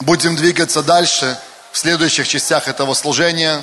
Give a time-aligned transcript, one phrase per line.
[0.00, 1.38] будем двигаться дальше
[1.72, 3.62] в следующих частях этого служения.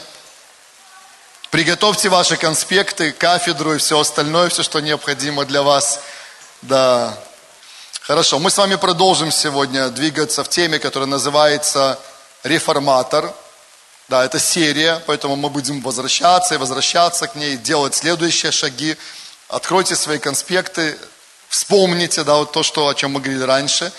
[1.49, 5.99] Приготовьте ваши конспекты, кафедру и все остальное, все, что необходимо для вас.
[6.61, 7.17] Да.
[8.01, 11.99] Хорошо, мы с вами продолжим сегодня двигаться в теме, которая называется
[12.43, 13.33] «Реформатор».
[14.07, 18.95] Да, это серия, поэтому мы будем возвращаться и возвращаться к ней, делать следующие шаги.
[19.49, 20.97] Откройте свои конспекты,
[21.49, 23.91] вспомните, да, вот то, что, о чем мы говорили раньше.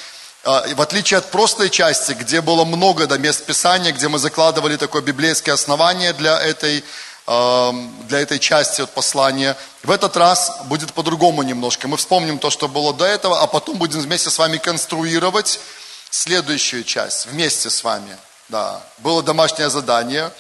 [0.49, 4.79] А, в отличие от прошлой части, где было много да, мест Писания, где мы закладывали
[4.79, 6.83] такое библейское основание для этой,
[7.27, 11.87] для этой части от послания, в этот раз будет по-другому немножко.
[11.87, 15.61] Мы вспомним то, что было до этого, а потом будем вместе с вами конструировать
[16.09, 18.17] следующую часть, вместе с вами.
[18.49, 20.33] Да, было домашнее задание,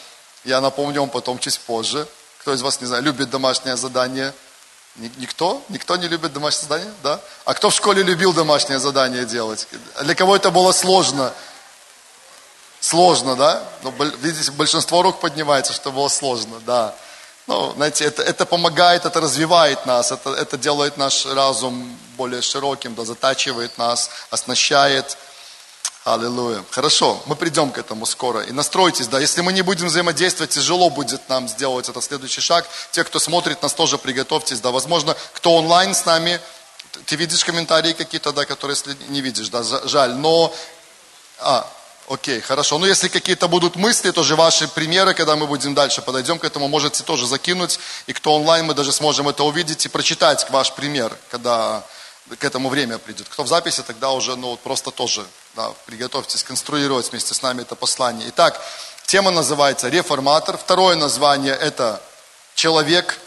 [0.43, 2.09] я напомню вам потом чуть позже.
[2.41, 4.33] Кто из вас, не знаю, любит домашнее задание?
[4.99, 5.63] Никто?
[5.69, 6.93] Никто не любит домашнее задание?
[7.03, 7.21] Да?
[7.45, 9.69] А кто в школе любил домашнее задание делать?
[10.03, 11.33] Для кого это было сложно?
[12.81, 13.63] Сложно, да?
[13.83, 16.95] Ну, видите, большинство рук поднимается, что было сложно, да.
[17.47, 22.95] Ну, знаете, это, это помогает, это развивает нас, это, это делает наш разум более широким,
[22.95, 25.17] да, затачивает нас, оснащает.
[26.05, 26.65] Аллилуйя.
[26.71, 28.43] Хорошо, мы придем к этому скоро.
[28.43, 32.67] И настройтесь, да, если мы не будем взаимодействовать, тяжело будет нам сделать этот следующий шаг.
[32.93, 34.71] Те, кто смотрит нас, тоже приготовьтесь, да.
[34.71, 36.41] Возможно, кто онлайн с нами,
[37.05, 38.77] ты видишь комментарии какие-то, да, которые
[39.09, 40.15] не видишь, да, жаль.
[40.15, 40.55] Но,
[41.41, 41.69] а,
[42.09, 42.79] окей, хорошо.
[42.79, 46.69] Но если какие-то будут мысли, тоже ваши примеры, когда мы будем дальше подойдем к этому,
[46.69, 47.79] можете тоже закинуть.
[48.07, 51.85] И кто онлайн, мы даже сможем это увидеть и прочитать ваш пример, когда
[52.39, 53.29] к этому время придет.
[53.29, 55.25] Кто в записи, тогда уже, ну, просто тоже,
[55.59, 58.29] да, приготовьтесь конструировать вместе с нами это послание.
[58.29, 58.63] Итак,
[59.07, 60.57] тема называется «Реформатор».
[60.57, 62.01] Второе название– это
[62.55, 63.19] «Человек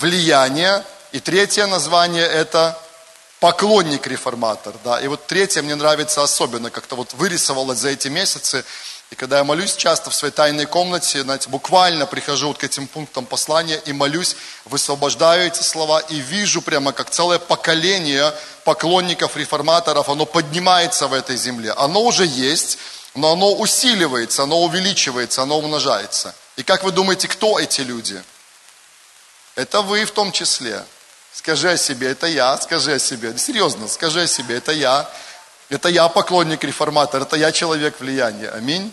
[0.00, 0.84] влияния».
[1.12, 2.76] И третье название– это
[3.38, 4.74] «Поклонник-реформатор».
[4.82, 5.00] Да.
[5.00, 8.64] И вот третье мне нравится особенно, как-то вот вырисовалось за эти месяцы–
[9.14, 12.88] и когда я молюсь часто в своей тайной комнате, знаете, буквально прихожу вот к этим
[12.88, 14.34] пунктам послания и молюсь,
[14.64, 21.36] высвобождаю эти слова и вижу прямо, как целое поколение поклонников, реформаторов, оно поднимается в этой
[21.36, 21.70] земле.
[21.76, 22.78] Оно уже есть,
[23.14, 26.34] но оно усиливается, оно увеличивается, оно умножается.
[26.56, 28.20] И как вы думаете, кто эти люди?
[29.54, 30.84] Это вы в том числе.
[31.32, 33.38] Скажи о себе, это я, скажи о себе.
[33.38, 35.08] Серьезно, скажи о себе, это я.
[35.68, 38.50] Это я поклонник реформатор, это я человек влияния.
[38.50, 38.92] Аминь.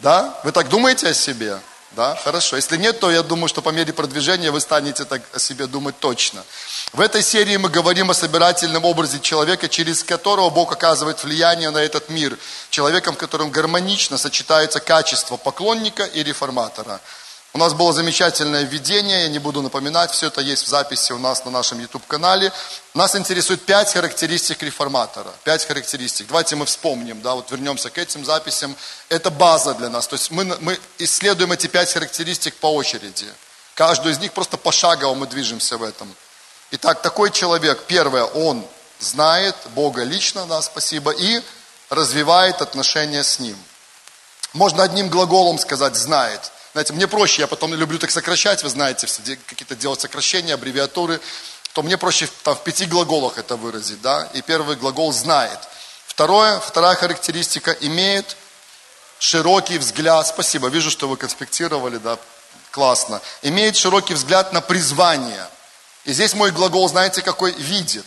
[0.00, 0.38] Да?
[0.44, 1.58] Вы так думаете о себе?
[1.92, 2.54] Да, хорошо.
[2.56, 5.98] Если нет, то я думаю, что по мере продвижения вы станете так о себе думать
[5.98, 6.44] точно.
[6.92, 11.78] В этой серии мы говорим о собирательном образе человека, через которого Бог оказывает влияние на
[11.78, 12.38] этот мир.
[12.70, 17.00] Человеком, в котором гармонично сочетается качество поклонника и реформатора.
[17.52, 21.18] У нас было замечательное введение, я не буду напоминать, все это есть в записи у
[21.18, 22.52] нас на нашем YouTube-канале.
[22.94, 26.28] Нас интересует пять характеристик реформатора, пять характеристик.
[26.28, 28.76] Давайте мы вспомним, да, вот вернемся к этим записям.
[29.08, 33.26] Это база для нас, то есть мы, мы исследуем эти пять характеристик по очереди.
[33.74, 36.14] Каждую из них просто пошагово мы движемся в этом.
[36.70, 38.64] Итак, такой человек, первое, он
[39.00, 41.42] знает Бога лично, да, спасибо, и
[41.88, 43.56] развивает отношения с Ним.
[44.52, 46.52] Можно одним глаголом сказать «знает».
[46.72, 49.08] Знаете, мне проще, я потом люблю так сокращать, вы знаете,
[49.46, 51.20] какие-то делать сокращения, аббревиатуры,
[51.72, 55.58] то мне проще там, в пяти глаголах это выразить, да, и первый глагол знает.
[56.06, 58.36] Второе, вторая характеристика, имеет
[59.18, 62.18] широкий взгляд, спасибо, вижу, что вы конспектировали, да,
[62.70, 65.46] классно, имеет широкий взгляд на призвание.
[66.04, 67.52] И здесь мой глагол, знаете, какой?
[67.52, 68.06] Видит.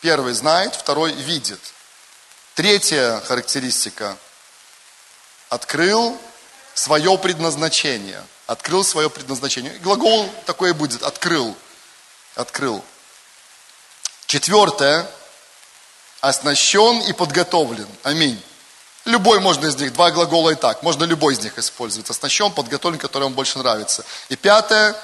[0.00, 1.60] Первый знает, второй видит.
[2.54, 4.16] Третья характеристика.
[5.48, 6.18] Открыл
[6.74, 8.22] свое предназначение.
[8.46, 9.72] Открыл свое предназначение.
[9.78, 11.02] Глагол такой и будет.
[11.02, 11.56] Открыл.
[12.34, 12.84] Открыл.
[14.26, 15.06] Четвертое.
[16.20, 17.88] Оснащен и подготовлен.
[18.02, 18.42] Аминь.
[19.04, 20.82] Любой можно из них, два глагола и так.
[20.82, 22.08] Можно любой из них использовать.
[22.08, 24.04] Оснащен, подготовлен, который вам больше нравится.
[24.28, 24.96] И пятое.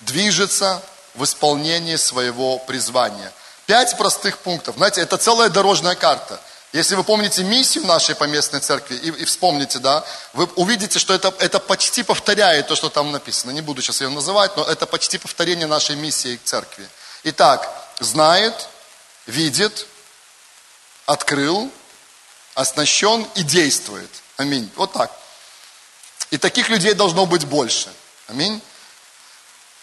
[0.00, 0.82] Движется
[1.14, 3.32] в исполнении своего призвания.
[3.64, 4.76] Пять простых пунктов.
[4.76, 6.40] Знаете, это целая дорожная карта–
[6.72, 11.34] если вы помните миссию нашей поместной церкви и, и вспомните, да, вы увидите, что это,
[11.38, 13.52] это почти повторяет то, что там написано.
[13.52, 16.86] Не буду сейчас ее называть, но это почти повторение нашей миссии церкви.
[17.24, 17.70] Итак,
[18.00, 18.68] знает,
[19.26, 19.86] видит,
[21.06, 21.70] открыл,
[22.54, 24.10] оснащен и действует.
[24.36, 24.70] Аминь.
[24.76, 25.10] Вот так.
[26.30, 27.88] И таких людей должно быть больше.
[28.26, 28.60] Аминь.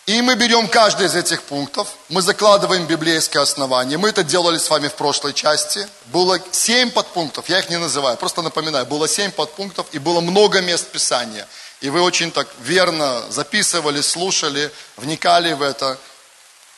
[0.06, 3.98] И мы берем каждый из этих пунктов, мы закладываем библейское основание.
[3.98, 5.88] Мы это делали с вами в прошлой части.
[6.08, 8.86] Было семь подпунктов, я их не называю, просто напоминаю.
[8.86, 11.48] Было семь подпунктов и было много мест Писания.
[11.80, 15.98] И вы очень так верно записывали, слушали, вникали в это.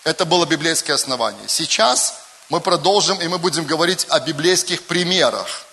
[0.04, 1.48] Это было библейское основание.
[1.48, 2.13] Сейчас
[2.50, 5.66] мы продолжим, и мы будем говорить о библейских примерах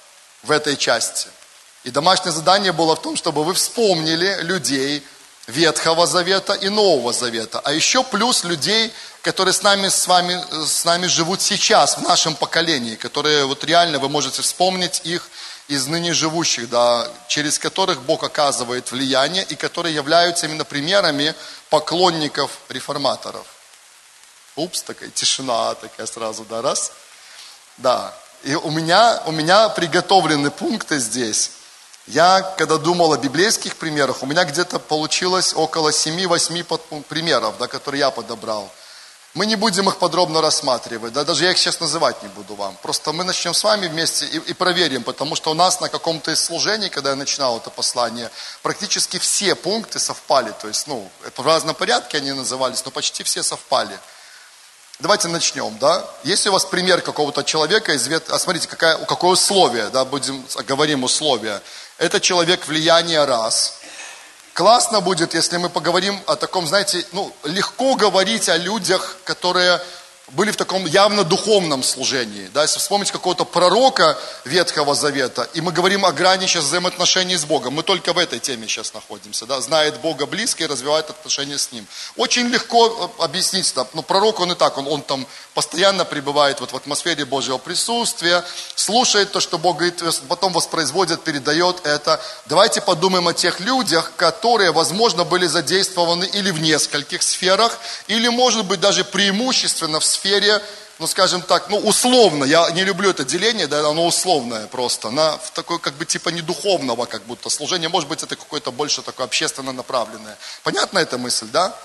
[0.43, 1.29] в этой части.
[1.85, 5.05] И домашнее задание было в том, чтобы вы вспомнили людей
[5.47, 7.61] Ветхого Завета и Нового Завета.
[7.65, 8.93] А еще плюс людей,
[9.23, 13.99] которые с нами, с вами, с нами живут сейчас, в нашем поколении, которые вот реально
[13.99, 15.29] вы можете вспомнить их
[15.69, 21.35] из ныне живущих, да, через которых Бог оказывает влияние и которые являются именно примерами
[21.71, 23.47] поклонников реформаторов.
[24.55, 26.93] Упс, такая тишина такая сразу, да, раз.
[27.79, 31.53] Да, и у меня, у меня приготовлены пункты здесь.
[32.09, 38.01] Я, когда думал о библейских примерах, у меня где-то получилось около 7-8 примеров, да, которые
[38.01, 38.69] я подобрал.
[39.35, 42.77] Мы не будем их подробно рассматривать, да, даже я их сейчас называть не буду вам.
[42.83, 46.33] Просто мы начнем с вами вместе и, и проверим, потому что у нас на каком-то
[46.33, 48.31] из служений, когда я начинал это послание,
[48.63, 50.53] практически все пункты совпали.
[50.61, 53.99] То есть, ну, в разном порядке они назывались, но почти все совпали.
[55.03, 56.05] Давайте начнем, да.
[56.23, 58.31] Если у вас пример какого-то человека, извет...
[58.31, 61.63] а смотрите, какая, какое условие, да, будем, говорим условия.
[62.03, 63.79] Это человек влияния раз–
[64.55, 69.81] Классно будет, если мы поговорим о таком, знаете, ну, легко говорить о людях, которые
[70.33, 72.49] были в таком явно духовном служении.
[72.55, 77.45] Да, если вспомнить какого-то пророка Ветхого Завета, и мы говорим о грани сейчас взаимоотношений с
[77.45, 81.59] Богом, мы только в этой теме сейчас находимся, да, знает Бога близко и развивает отношения
[81.59, 81.87] с Ним.
[82.17, 86.61] Очень легко э, объяснить, да, ну, пророк он и так, он, он там постоянно пребывает
[86.61, 88.43] вот в атмосфере Божьего присутствия,
[88.75, 92.21] слушает то, что Бог говорит, потом воспроизводит, передает это.
[92.47, 97.79] Давайте подумаем о тех людях, которые, возможно, были задействованы или в нескольких сферах,
[98.09, 100.22] или, может быть, даже преимущественно в сфере,
[100.99, 105.37] ну, скажем так, ну, условно, я не люблю это деление, да, оно условное просто, на,
[105.39, 109.03] в такое, как бы, типа, не духовного, как будто, служение, может быть, это какое-то больше
[109.03, 110.39] такое общественно направленное.
[110.63, 111.77] Понятна эта мысль, да?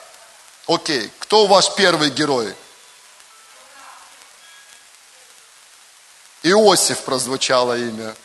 [0.67, 2.53] Окей, кто ваш первый герой?
[6.43, 8.15] Иосиф прозвучало имя.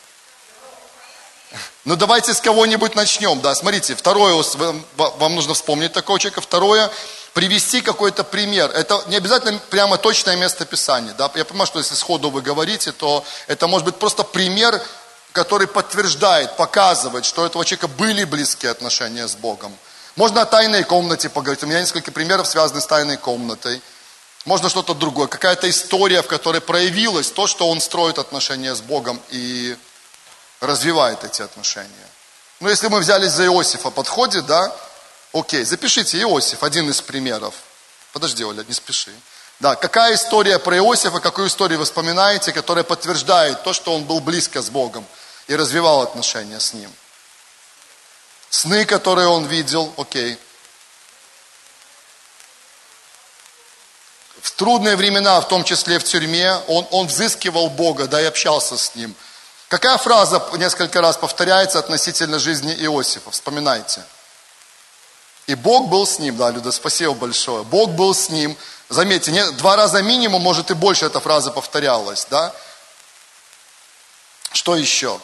[1.85, 4.45] Ну давайте с кого-нибудь начнем, да, смотрите, второе,
[4.97, 6.91] вам нужно вспомнить такого человека, второе,
[7.35, 8.71] привести какой-то пример.
[8.71, 11.15] Это не обязательно прямо точное место Писания.
[11.15, 11.31] Да?
[11.35, 14.81] Я понимаю, что если сходу вы говорите, то это может быть просто пример,
[15.33, 19.77] который подтверждает, показывает, что у этого человека были близкие отношения с Богом.
[20.15, 21.65] Можно о тайной комнате поговорить.
[21.65, 23.81] У меня несколько примеров связаны с тайной комнатой.
[24.45, 25.27] Можно что-то другое.
[25.27, 29.77] Какая-то история, в которой проявилось то, что он строит отношения с Богом и
[30.61, 31.89] развивает эти отношения.
[32.61, 34.75] Ну, если мы взялись за Иосифа, подходит, да?
[35.33, 37.55] Окей, запишите Иосиф, один из примеров.
[38.13, 39.13] Подожди, Оля, не спеши.
[39.61, 44.21] Да, какая история про Иосифа, какую историю вы вспоминаете, которая подтверждает то, что он был
[44.21, 45.07] близко с Богом
[45.47, 46.93] и развивал отношения с Ним?
[48.51, 50.39] Сны, которые он видел, окей.
[54.43, 58.77] В трудные времена, в том числе в тюрьме, он, он взыскивал Бога, да, и общался
[58.77, 59.15] с Ним.
[59.69, 63.31] Какая фраза несколько раз повторяется относительно жизни Иосифа?
[63.31, 64.03] Вспоминайте.
[65.47, 67.65] И Бог был с ним, да, Люда, спасибо большое.
[67.65, 68.57] Бог был с ним.
[68.89, 72.55] Заметьте, не, два раза минимум, может и больше эта фраза повторялась, да.
[74.53, 75.19] Что еще?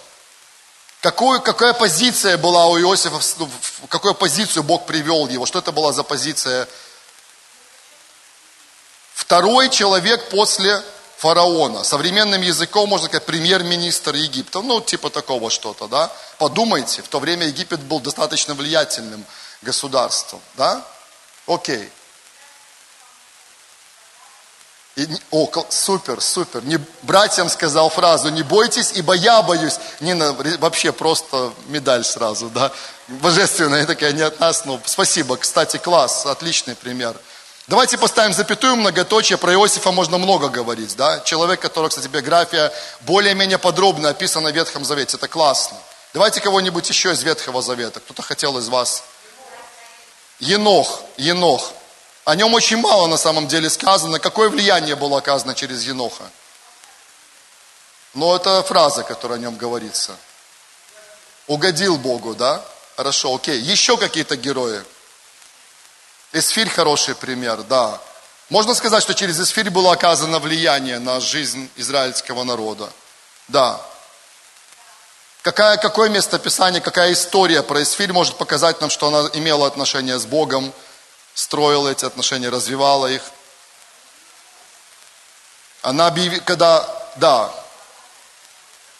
[1.00, 5.46] Какую, какая позиция была у Иосифа, в какую позицию Бог привел его?
[5.46, 6.66] Что это была за позиция?
[9.14, 10.82] Второй человек после
[11.18, 11.84] фараона.
[11.84, 14.60] Современным языком можно сказать премьер-министр Египта.
[14.60, 16.10] Ну, типа такого что-то, да?
[16.38, 19.24] Подумайте, в то время Египет был достаточно влиятельным
[19.62, 20.84] государством, да?
[21.46, 21.90] Окей.
[24.96, 26.64] И, о, супер, супер.
[26.64, 29.78] Не, братьям сказал фразу, не бойтесь, ибо я боюсь.
[30.00, 32.72] Нина, вообще просто медаль сразу, да.
[33.06, 35.36] Божественная такая, не от нас, но спасибо.
[35.36, 37.16] Кстати, класс, отличный пример.
[37.68, 39.38] Давайте поставим запятую многоточие.
[39.38, 41.20] Про Иосифа можно много говорить, да.
[41.20, 42.72] Человек, который, кстати, биография
[43.02, 45.16] более-менее подробно описана в Ветхом Завете.
[45.16, 45.76] Это классно.
[46.12, 48.00] Давайте кого-нибудь еще из Ветхого Завета.
[48.00, 49.04] Кто-то хотел из вас
[50.40, 51.72] Енох, Енох.
[52.24, 54.18] О нем очень мало на самом деле сказано.
[54.18, 56.30] Какое влияние было оказано через Еноха?
[58.14, 60.16] Но это фраза, которая о нем говорится.
[61.46, 62.62] Угодил Богу, да?
[62.96, 63.58] Хорошо, окей.
[63.60, 64.82] Еще какие-то герои?
[66.32, 68.00] Эсфирь хороший пример, да.
[68.50, 72.90] Можно сказать, что через Эсфирь было оказано влияние на жизнь израильского народа.
[73.48, 73.80] Да.
[75.48, 80.18] Какая, какое место Писания, какая история про Исфирь может показать нам, что она имела отношения
[80.18, 80.74] с Богом,
[81.32, 83.22] строила эти отношения, развивала их.
[85.80, 86.86] Она объявила, когда,
[87.16, 87.50] да,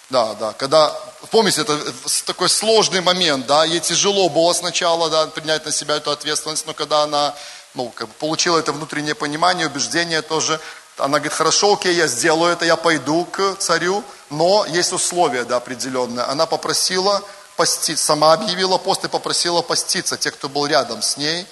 [0.09, 0.99] да, да, когда,
[1.31, 1.79] помните, это
[2.25, 6.73] такой сложный момент, да, ей тяжело было сначала, да, принять на себя эту ответственность, но
[6.73, 7.35] когда она,
[7.75, 10.59] ну, как бы получила это внутреннее понимание, убеждение тоже,
[10.99, 15.57] она говорит, хорошо, окей, я сделаю это, я пойду к царю, но есть условия да,
[15.57, 16.25] определенные.
[16.25, 17.23] Она попросила
[17.57, 21.47] пости, сама объявила пост и попросила поститься те, кто был рядом с ней.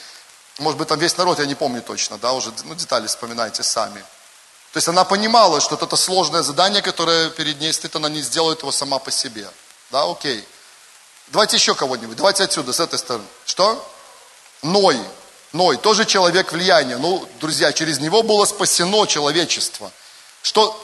[0.59, 4.01] Может быть, там весь народ, я не помню точно, да, уже ну, детали вспоминайте сами.
[4.73, 8.61] То есть она понимала, что это сложное задание, которое перед ней стоит, она не сделает
[8.61, 9.49] его сама по себе.
[9.91, 10.47] Да, окей.
[11.29, 12.17] Давайте еще кого-нибудь.
[12.17, 13.25] Давайте отсюда, с этой стороны.
[13.45, 13.83] Что?
[14.63, 15.01] Ной.
[15.57, 16.99] Ной, тоже человек влияния.
[16.99, 19.91] Ну, друзья, через него было спасено человечество.
[20.43, 20.79] Что?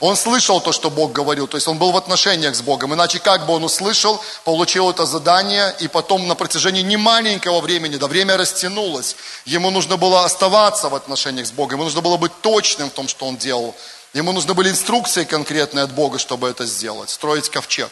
[0.00, 2.94] Он слышал то, что Бог говорил, то есть он был в отношениях с Богом.
[2.94, 8.06] Иначе как бы он услышал, получил это задание, и потом на протяжении немаленького времени, да
[8.06, 12.90] время растянулось, ему нужно было оставаться в отношениях с Богом, ему нужно было быть точным
[12.90, 13.74] в том, что он делал.
[14.14, 17.90] Ему нужны были инструкции конкретные от Бога, чтобы это сделать, строить ковчег.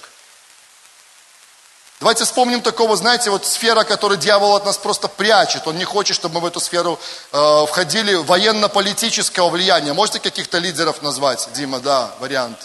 [1.98, 5.66] Давайте вспомним такого, знаете, вот сфера, которую дьявол от нас просто прячет.
[5.66, 7.00] Он не хочет, чтобы мы в эту сферу
[7.32, 9.94] э, входили военно-политического влияния.
[9.94, 11.48] Можете каких-то лидеров назвать?
[11.54, 12.58] Дима, да, вариант.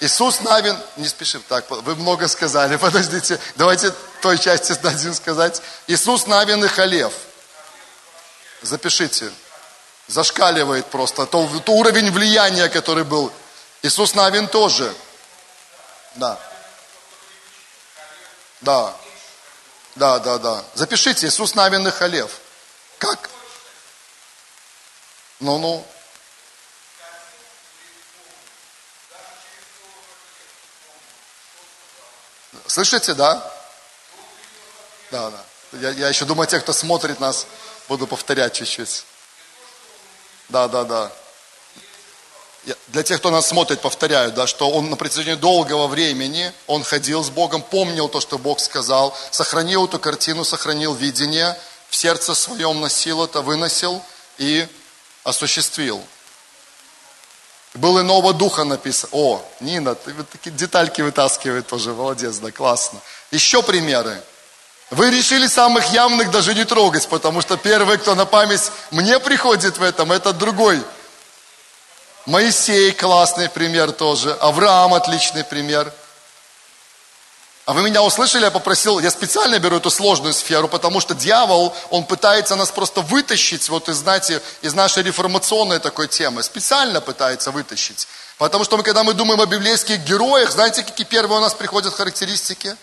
[0.00, 3.92] Иисус Навин, не спешим, так, вы много сказали, подождите, давайте
[4.22, 5.60] той части дадим сказать.
[5.86, 7.12] Иисус Навин и Халев.
[8.62, 9.30] Запишите.
[10.06, 11.26] Зашкаливает просто.
[11.26, 13.30] То, то уровень влияния, который был.
[13.82, 14.92] Иисус Навин тоже.
[16.16, 16.38] Да.
[18.60, 18.96] Да.
[19.96, 20.64] Да, да, да.
[20.74, 22.38] Запишите Иисус Навин и Халев.
[22.98, 23.30] Как?
[25.40, 25.86] Ну-ну.
[32.66, 33.52] Слышите, да?
[35.10, 35.44] Да, да.
[35.72, 37.46] Я, я еще думаю, те, кто смотрит нас,
[37.88, 39.04] буду повторять чуть-чуть.
[40.48, 41.12] Да, да, да
[42.88, 47.24] для тех, кто нас смотрит, повторяю, да, что он на протяжении долгого времени, он ходил
[47.24, 51.56] с Богом, помнил то, что Бог сказал, сохранил эту картину, сохранил видение,
[51.88, 54.02] в сердце своем носил это, выносил
[54.38, 54.68] и
[55.24, 56.02] осуществил.
[57.74, 59.10] Был иного духа написано.
[59.12, 63.00] О, Нина, ты вот такие детальки вытаскивает тоже, молодец, да, классно.
[63.30, 64.20] Еще примеры.
[64.90, 69.78] Вы решили самых явных даже не трогать, потому что первый, кто на память мне приходит
[69.78, 70.82] в этом, это другой
[72.26, 74.32] Моисей классный пример тоже.
[74.34, 75.92] Авраам отличный пример.
[77.64, 81.74] А вы меня услышали, я попросил, я специально беру эту сложную сферу, потому что дьявол,
[81.90, 86.42] он пытается нас просто вытащить вот из, знаете, из нашей реформационной такой темы.
[86.42, 88.08] Специально пытается вытащить.
[88.38, 91.94] Потому что мы, когда мы думаем о библейских героях, знаете, какие первые у нас приходят
[91.94, 92.76] характеристики?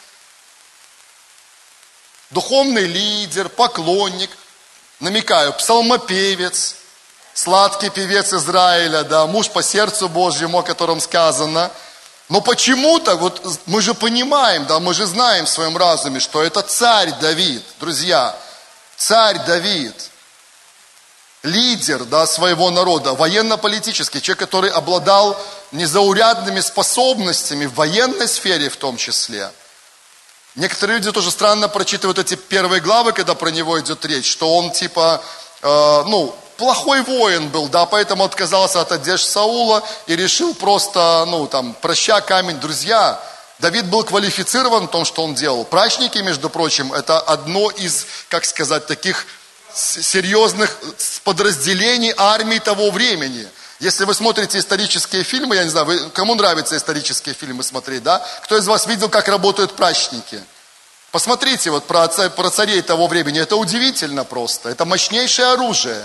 [2.29, 4.29] Духовный лидер, поклонник,
[4.99, 6.75] намекаю, псалмопевец–
[7.37, 11.69] сладкий певец Израиля, да, муж по сердцу Божьему, о котором сказано.
[12.29, 16.63] Но почему-то, вот мы же понимаем, да, мы же знаем в своем разуме, что это
[16.63, 18.35] царь Давид, друзья,
[18.97, 19.93] царь Давид,
[21.43, 25.39] лидер, да, своего народа, военно-политический, человек, который обладал
[25.71, 29.51] незаурядными способностями в военной сфере в том числе.
[30.55, 34.71] Некоторые люди тоже странно прочитывают эти первые главы, когда про него идет речь, что он
[34.71, 35.21] типа,
[35.61, 41.47] э, ну, плохой воин был, да, поэтому отказался от одежд Саула и решил просто, ну,
[41.47, 43.19] там, проща камень, друзья.
[43.59, 45.63] Давид был квалифицирован в том, что он делал.
[45.63, 49.25] Прачники, между прочим, это одно из, как сказать, таких
[49.73, 50.77] серьезных
[51.23, 53.47] подразделений армии того времени.
[53.79, 58.25] Если вы смотрите исторические фильмы, я не знаю, вы, кому нравится исторические фильмы смотреть, да?
[58.43, 60.43] Кто из вас видел, как работают прачники?
[61.11, 66.03] Посмотрите вот про, про царей того времени, это удивительно просто, это мощнейшее оружие.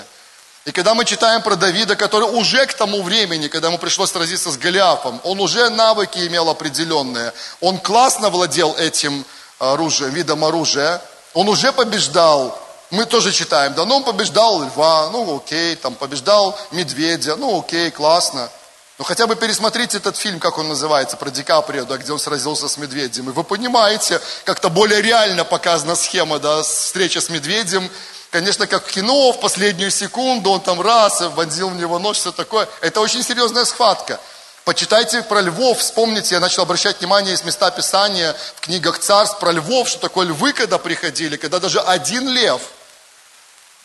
[0.65, 4.51] И когда мы читаем про Давида, который уже к тому времени, когда ему пришлось сразиться
[4.53, 7.33] с Голиафом, он уже навыки имел определенные.
[7.61, 9.25] Он классно владел этим
[9.59, 11.03] оружием, видом оружия.
[11.35, 12.57] Он уже побеждал.
[12.91, 17.91] Мы тоже читаем, да, ну он побеждал льва, ну окей, там побеждал медведя, ну окей,
[17.91, 18.51] классно.
[18.99, 22.19] Ну хотя бы пересмотрите этот фильм, как он называется, про Ди Каприо, да, где он
[22.19, 23.31] сразился с медведем.
[23.31, 27.91] И вы понимаете, как-то более реально показана схема, да, встреча с медведем,
[28.33, 32.33] конечно, как в кино, в последнюю секунду он там раз, вонзил в него нож, все
[32.33, 32.69] такое.
[32.81, 34.19] Это очень серьезная схватка.
[34.65, 39.53] Почитайте про львов, вспомните, я начал обращать внимание из места Писания в книгах царств про
[39.53, 42.63] львов, что такое львы, когда приходили, когда даже один лев,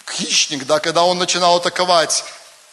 [0.10, 2.24] хищник, да, когда он начинал атаковать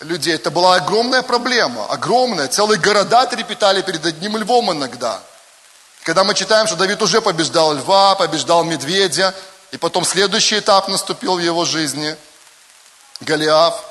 [0.00, 2.48] людей, это была огромная проблема, огромная.
[2.48, 5.20] Целые города трепетали перед одним львом иногда.
[6.04, 9.34] Когда мы читаем, что Давид уже побеждал льва, побеждал медведя,
[9.74, 12.16] и потом следующий этап наступил в его жизни.
[13.20, 13.82] Голиаф.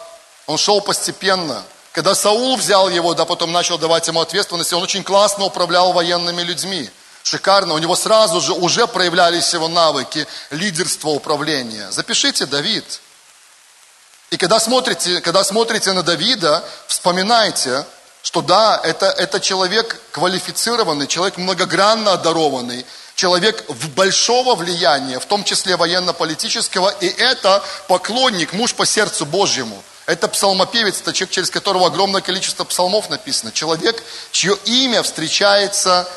[0.48, 1.62] Он шел постепенно.
[1.92, 6.42] Когда Саул взял его, да, потом начал давать ему ответственность, он очень классно управлял военными
[6.42, 6.90] людьми.
[7.24, 7.74] Шикарно.
[7.74, 11.92] У него сразу же уже проявлялись его навыки лидерства управления.
[11.92, 13.02] Запишите Давид.
[14.30, 17.86] И когда смотрите, когда смотрите на Давида, вспоминайте,
[18.22, 22.86] что да, это, это человек квалифицированный, человек многогранно одарованный,
[23.16, 29.82] человек в большого влияния, в том числе военно-политического, и это поклонник, муж по сердцу Божьему.
[30.06, 33.52] Это псалмопевец, это человек, через которого огромное количество псалмов написано.
[33.52, 36.08] Человек, чье имя встречается,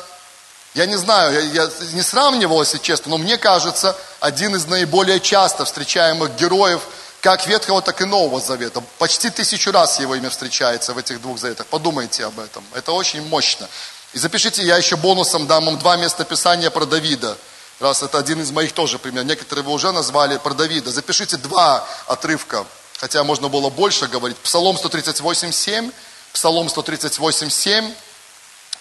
[0.73, 5.19] я не знаю, я, я не сравнивал, если честно, но мне кажется, один из наиболее
[5.19, 6.81] часто встречаемых героев
[7.21, 8.81] как Ветхого, так и Нового Завета.
[8.99, 11.65] Почти тысячу раз его имя встречается в этих двух заветах.
[11.67, 12.63] Подумайте об этом.
[12.73, 13.67] Это очень мощно.
[14.13, 17.37] И запишите, я еще бонусом дам вам два места писания про Давида.
[17.79, 19.27] Раз это один из моих тоже примеров.
[19.27, 20.91] Некоторые вы уже назвали про Давида.
[20.91, 22.65] Запишите два отрывка,
[22.97, 24.37] хотя можно было больше говорить.
[24.37, 25.93] Псалом 138.7,
[26.33, 27.95] Псалом 138.7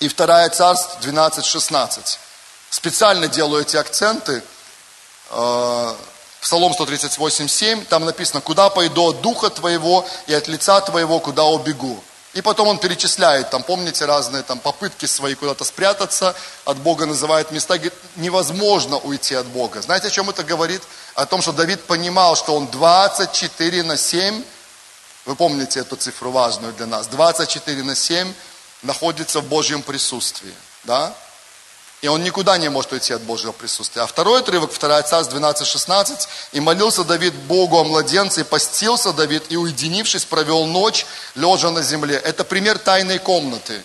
[0.00, 2.18] и 2 Царств 12.16.
[2.70, 4.42] Специально делаю эти акценты.
[5.30, 5.94] Э,
[6.40, 12.02] Псалом 138.7, там написано, куда пойду от духа твоего и от лица твоего, куда убегу.
[12.36, 17.50] И потом он перечисляет, там, помните, разные там попытки свои куда-то спрятаться от Бога, называет
[17.50, 19.80] места, говорит, невозможно уйти от Бога.
[19.80, 20.82] Знаете, о чем это говорит?
[21.14, 24.44] О том, что Давид понимал, что он 24 на 7,
[25.24, 28.30] вы помните эту цифру важную для нас, 24 на 7
[28.82, 30.52] находится в Божьем присутствии,
[30.84, 31.14] да?
[32.02, 34.02] И он никуда не может уйти от Божьего присутствия.
[34.02, 36.28] А второй отрывок, 2 Царств 12-16.
[36.52, 41.82] «И молился Давид Богу о младенце, и постился Давид, и уединившись, провел ночь, лежа на
[41.82, 42.16] земле».
[42.16, 43.82] Это пример тайной комнаты.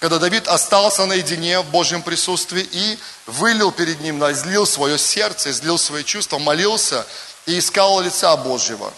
[0.00, 5.76] Когда Давид остался наедине в Божьем присутствии и вылил перед ним, излил свое сердце, излил
[5.76, 7.04] свои чувства, молился
[7.44, 8.90] и искал лица Божьего.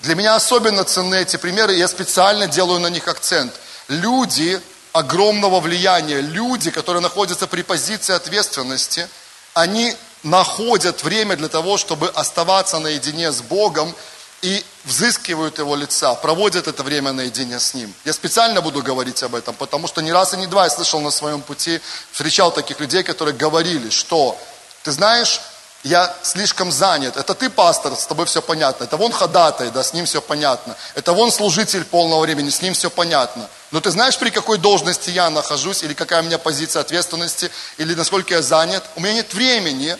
[0.00, 3.54] Для меня особенно ценны эти примеры, я специально делаю на них акцент.
[3.88, 4.60] Люди,
[4.98, 6.20] огромного влияния.
[6.20, 9.08] Люди, которые находятся при позиции ответственности,
[9.54, 13.94] они находят время для того, чтобы оставаться наедине с Богом
[14.42, 17.94] и взыскивают Его лица, проводят это время наедине с Ним.
[18.04, 21.00] Я специально буду говорить об этом, потому что ни раз и не два я слышал
[21.00, 24.36] на своем пути, встречал таких людей, которые говорили, что,
[24.82, 25.40] ты знаешь,
[25.88, 27.16] я слишком занят.
[27.16, 28.84] Это ты пастор, с тобой все понятно.
[28.84, 30.76] Это вон ходатай, да, с ним все понятно.
[30.94, 33.48] Это вон служитель полного времени, с ним все понятно.
[33.70, 37.94] Но ты знаешь, при какой должности я нахожусь, или какая у меня позиция ответственности, или
[37.94, 38.84] насколько я занят?
[38.96, 39.96] У меня нет времени,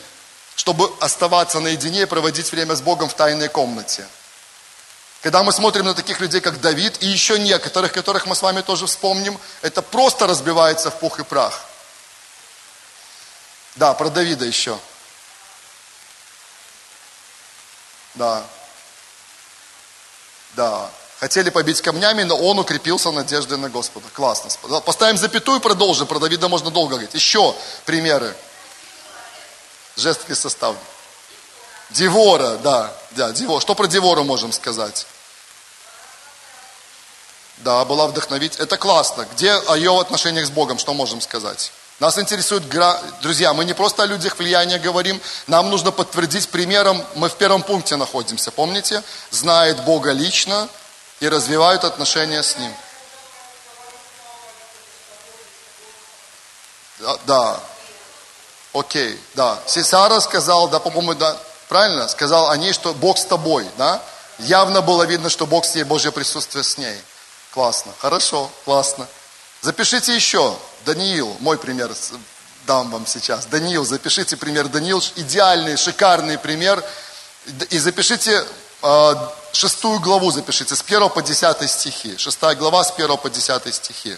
[0.57, 4.07] чтобы оставаться наедине и проводить время с Богом в тайной комнате.
[5.23, 8.61] Когда мы смотрим на таких людей, как Давид, и еще некоторых, которых мы с вами
[8.61, 11.61] тоже вспомним, это просто разбивается в пух и прах.
[13.77, 14.79] Да, про Давида еще.
[18.19, 18.45] Да.
[20.57, 20.91] Да.
[21.21, 24.07] Хотели побить камнями, но он укрепился надеждой на Господа.
[24.13, 24.51] Классно.
[24.81, 26.07] Поставим запятую и продолжим.
[26.07, 27.15] Про Давида можно долго говорить.
[27.15, 27.55] Еще
[27.85, 28.37] примеры.
[29.97, 30.77] Жесткий состав.
[31.91, 32.93] Девора, да.
[33.13, 33.61] да Девора.
[33.61, 35.07] Что про Девору можем сказать?
[37.59, 38.57] Да, была вдохновить.
[38.57, 39.27] Это классно.
[39.35, 41.73] Где о ее отношениях с Богом, что можем сказать?
[41.99, 42.63] Нас интересует,
[43.23, 47.63] друзья, мы не просто о людях влияния говорим, нам нужно подтвердить примером, мы в первом
[47.65, 49.03] пункте находимся, помните?
[49.33, 50.69] Знает Бога лично
[51.19, 52.73] и развивают отношения с Ним.
[57.01, 57.61] Да, да.
[58.73, 59.59] окей, да.
[59.67, 61.37] Сесара сказал, да, по-моему, да,
[61.69, 62.07] правильно?
[62.07, 64.01] Сказал о ней, что Бог с тобой, да?
[64.39, 66.97] Явно было видно, что Бог с ней, Божье присутствие с ней.
[67.53, 69.09] Классно, хорошо, классно.
[69.63, 70.57] Запишите еще.
[70.85, 71.93] Даниил, мой пример
[72.67, 73.47] дам вам сейчас.
[73.47, 76.83] Даниил, запишите пример Даниил, идеальный, шикарный пример.
[77.71, 78.45] И запишите
[78.83, 79.15] э,
[79.53, 82.17] шестую главу, запишите, с 1 по 10 стихи.
[82.19, 84.17] Шестая глава с 1 по 10 стихи.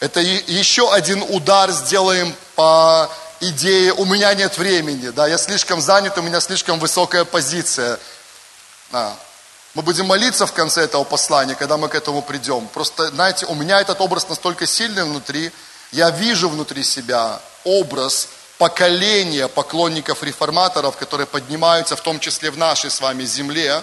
[0.00, 6.16] Это еще один удар сделаем по идее «у меня нет времени», да, я слишком занят,
[6.18, 7.98] у меня слишком высокая позиция.
[8.92, 9.16] А,
[9.74, 12.66] мы будем молиться в конце этого послания, когда мы к этому придем.
[12.68, 15.52] Просто, знаете, у меня этот образ настолько сильный внутри,
[15.92, 18.28] я вижу внутри себя образ
[18.58, 23.82] поколения поклонников-реформаторов, которые поднимаются, в том числе в нашей с вами земле.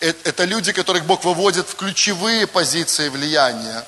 [0.00, 3.84] Э, это люди, которых Бог выводит в ключевые позиции влияния.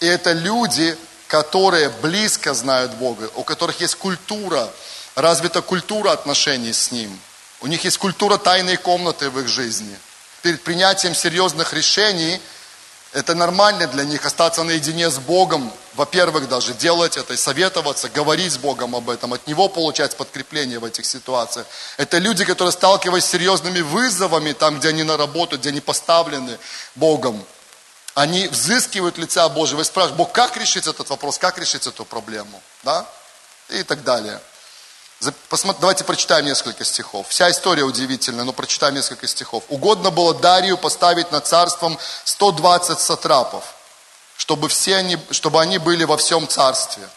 [0.00, 0.96] И это люди,
[1.28, 4.68] которые близко знают Бога, у которых есть культура,
[5.14, 7.18] развита культура отношений с Ним.
[7.60, 9.96] У них есть культура тайной комнаты в их жизни–
[10.42, 12.40] перед принятием серьезных решений,
[13.12, 18.58] это нормально для них остаться наедине с Богом, во-первых, даже делать это, советоваться, говорить с
[18.58, 21.66] Богом об этом, от Него получать подкрепление в этих ситуациях.
[21.96, 26.58] Это люди, которые сталкиваясь с серьезными вызовами, там, где они на работу, где они поставлены
[26.94, 27.42] Богом,
[28.14, 32.60] они взыскивают лица Божьего и спрашивают, Бог, как решить этот вопрос, как решить эту проблему,
[32.82, 33.06] да,
[33.70, 34.40] и так далее.
[35.80, 37.26] Давайте прочитаем несколько стихов.
[37.28, 39.64] Вся история удивительная, но прочитаем несколько стихов.
[39.68, 43.64] Угодно было Дарию поставить над царством 120 сатрапов,
[44.36, 47.08] чтобы, все они, чтобы они были во всем царстве.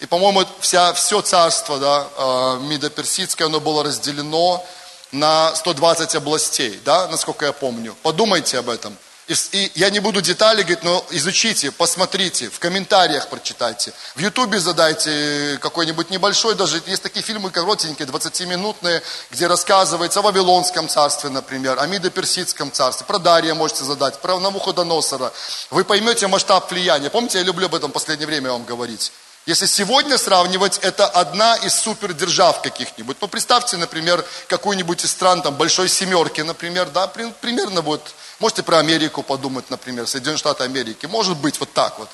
[0.00, 4.64] И, по-моему, вся, все царство да, э, Мидо-Персидское, оно было разделено
[5.12, 7.94] на 120 областей, да, насколько я помню.
[8.02, 8.96] Подумайте об этом.
[9.28, 13.92] И, и я не буду детали говорить, но изучите, посмотрите, в комментариях прочитайте.
[14.16, 20.88] В Ютубе задайте какой-нибудь небольшой, даже есть такие фильмы коротенькие, 20-минутные, где рассказывается о Вавилонском
[20.88, 25.32] царстве, например, о Мидо-Персидском царстве, про Дария можете задать, про Навуходоносора.
[25.70, 27.08] Вы поймете масштаб влияния.
[27.08, 29.12] Помните, я люблю об этом в последнее время вам говорить.
[29.44, 33.16] Если сегодня сравнивать, это одна из супердержав каких-нибудь.
[33.20, 38.78] Ну, представьте, например, какую-нибудь из стран, там, большой семерки, например, да, примерно вот, можете про
[38.78, 41.06] Америку подумать, например, Соединенные Штаты Америки.
[41.06, 42.08] Может быть, вот так вот.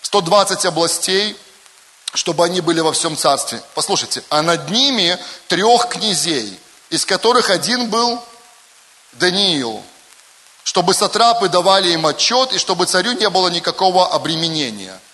[0.00, 1.36] 120 областей,
[2.14, 3.60] чтобы они были во всем царстве.
[3.74, 8.24] Послушайте, а над ними трех князей, из которых один был
[9.12, 9.82] Даниил,
[10.64, 14.98] чтобы сатрапы давали им отчет, и чтобы царю не было никакого обременения–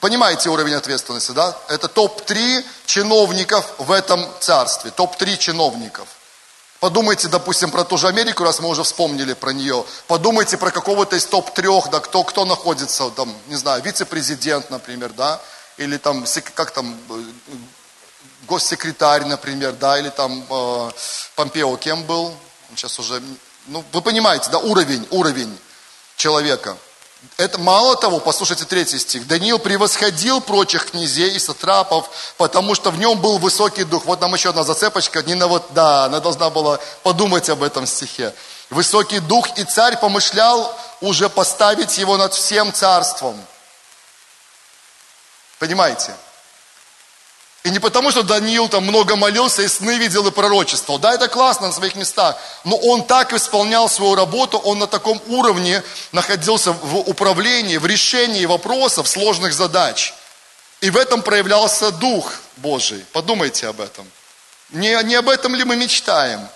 [0.00, 1.56] Понимаете уровень ответственности, да?
[1.68, 4.90] Это топ-3 чиновников в этом царстве.
[4.90, 6.08] Топ-3 чиновников.
[6.80, 9.84] Подумайте, допустим, про ту же Америку, раз мы уже вспомнили про нее.
[10.06, 15.40] Подумайте про какого-то из топ-трех, да, кто, кто находится, там, не знаю, вице-президент, например, да,
[15.78, 17.22] или там, как там, э,
[18.46, 20.90] госсекретарь, например, да, или там э,
[21.36, 22.26] Помпео кем был?
[22.70, 23.22] Он сейчас уже,
[23.68, 25.58] ну, вы понимаете, да, уровень, уровень
[26.16, 26.76] человека–
[27.36, 29.26] это мало того, послушайте третий стих.
[29.26, 34.04] Даниил превосходил прочих князей и сатрапов, потому что в нем был высокий дух.
[34.04, 35.22] Вот нам еще одна зацепочка.
[35.22, 38.32] Нина вот, да, она должна была подумать об этом стихе.
[38.70, 43.40] Высокий дух, и царь помышлял уже поставить его над всем царством.
[45.58, 46.14] Понимаете?
[47.64, 50.98] И не потому, что Даниил там много молился и сны видел и пророчествовал.
[50.98, 52.36] Да, это классно на своих местах.
[52.64, 58.44] Но он так исполнял свою работу, он на таком уровне находился в управлении, в решении
[58.44, 60.12] вопросов, сложных задач.
[60.82, 63.02] И в этом проявлялся Дух Божий.
[63.12, 64.06] Подумайте об этом.
[64.68, 66.46] Не, не об этом ли мы мечтаем?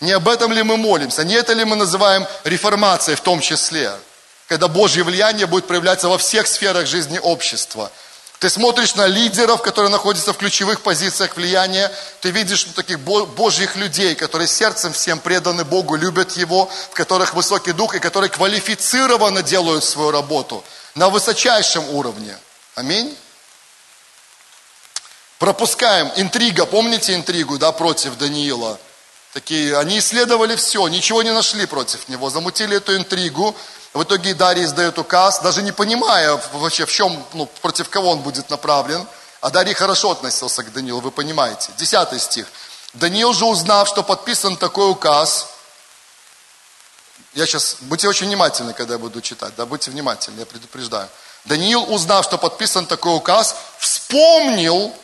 [0.00, 1.24] Не об этом ли мы молимся?
[1.24, 3.90] Не это ли мы называем реформацией в том числе?
[4.46, 7.90] Когда Божье влияние будет проявляться во всех сферах жизни общества–
[8.38, 11.90] ты смотришь на лидеров, которые находятся в ключевых позициях влияния.
[12.20, 17.72] Ты видишь таких божьих людей, которые сердцем всем преданы Богу, любят Его, в которых высокий
[17.72, 20.62] дух и которые квалифицированно делают свою работу
[20.94, 22.36] на высочайшем уровне.
[22.74, 23.16] Аминь.
[25.38, 26.12] Пропускаем.
[26.16, 26.66] Интрига.
[26.66, 28.78] Помните интригу, да, против Даниила?
[29.32, 32.30] Такие, они исследовали все, ничего не нашли против него.
[32.30, 33.54] Замутили эту интригу.
[33.96, 38.20] В итоге Дарий издает указ, даже не понимая вообще, в чем, ну, против кого он
[38.20, 39.06] будет направлен.
[39.40, 41.70] А Дарий хорошо относился к Даниилу, вы понимаете.
[41.78, 42.46] Десятый стих.
[42.92, 45.46] Даниил же узнав, что подписан такой указ,
[47.32, 51.08] я сейчас, будьте очень внимательны, когда я буду читать, да, будьте внимательны, я предупреждаю.
[51.46, 54.94] Даниил, узнав, что подписан такой указ, вспомнил,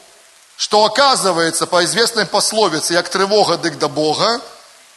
[0.59, 4.39] что оказывается, по известной пословице, як тревога дык до Бога,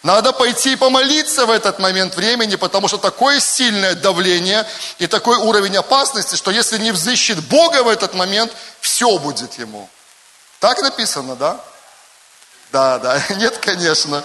[0.05, 4.63] надо пойти и помолиться в этот момент времени, потому что такое сильное давление
[4.99, 9.89] и такой уровень опасности, что если не взыщет Бога в этот момент, все будет ему.
[10.59, 11.59] Так написано, да?
[12.71, 13.19] Да, да.
[13.37, 14.23] Нет, конечно.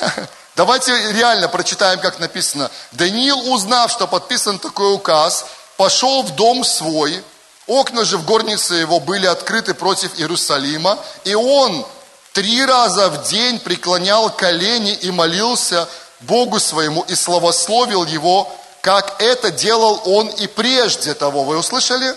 [0.54, 2.70] Давайте реально прочитаем, как написано.
[2.92, 7.24] Даниил, узнав, что подписан такой указ, пошел в дом свой,
[7.66, 11.84] окна же в горнице его были открыты против Иерусалима, и он
[12.32, 15.88] три раза в день преклонял колени и молился
[16.20, 21.44] Богу своему и славословил его, как это делал он и прежде того.
[21.44, 22.16] Вы услышали?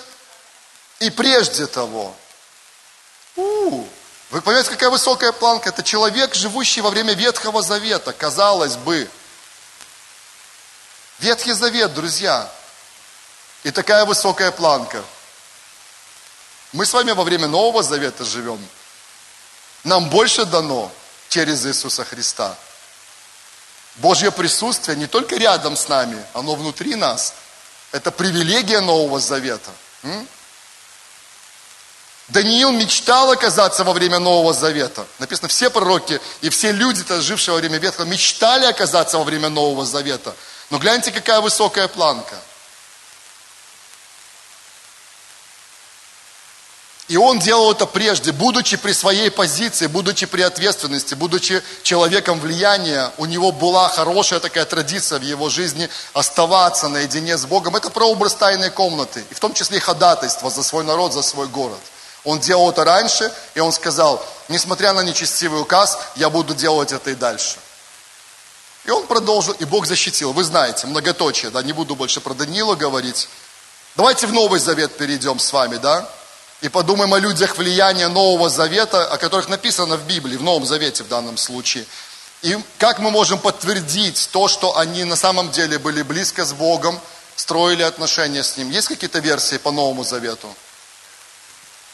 [0.99, 2.13] И прежде того.
[3.35, 3.87] У-у-у.
[4.29, 5.69] Вы понимаете, какая высокая планка?
[5.69, 9.09] Это человек, живущий во время Ветхого Завета, казалось бы.
[11.19, 12.49] Ветхий Завет, друзья.
[13.63, 15.03] И такая высокая планка.
[16.71, 18.65] Мы с вами во время Нового Завета живем.
[19.83, 20.91] Нам больше дано
[21.29, 22.55] через Иисуса Христа.
[23.95, 27.33] Божье присутствие не только рядом с нами, оно внутри нас.
[27.91, 29.71] Это привилегия Нового Завета.
[32.27, 35.05] Даниил мечтал оказаться во время Нового Завета.
[35.19, 39.85] Написано, все пророки и все люди, жившие во время Ветхого, мечтали оказаться во время Нового
[39.85, 40.33] Завета.
[40.69, 42.35] Но гляньте, какая высокая планка–
[47.11, 53.11] И он делал это прежде, будучи при своей позиции, будучи при ответственности, будучи человеком влияния,
[53.17, 57.75] у него была хорошая такая традиция в его жизни оставаться наедине с Богом.
[57.75, 61.47] Это прообраз тайной комнаты, и в том числе и ходатайство за свой народ, за свой
[61.47, 61.81] город.
[62.23, 67.09] Он делал это раньше, и он сказал, несмотря на нечестивый указ, я буду делать это
[67.09, 67.57] и дальше.
[68.85, 70.31] И он продолжил, и Бог защитил.
[70.31, 73.27] Вы знаете, многоточие, да, не буду больше про Даниила говорить.
[73.97, 76.09] Давайте в Новый Завет перейдем с вами, да.
[76.61, 81.03] И подумаем о людях влияния Нового Завета, о которых написано в Библии, в Новом Завете
[81.03, 81.85] в данном случае.
[82.43, 86.99] И как мы можем подтвердить то, что они на самом деле были близко с Богом,
[87.35, 88.69] строили отношения с Ним.
[88.69, 90.55] Есть какие-то версии по Новому Завету?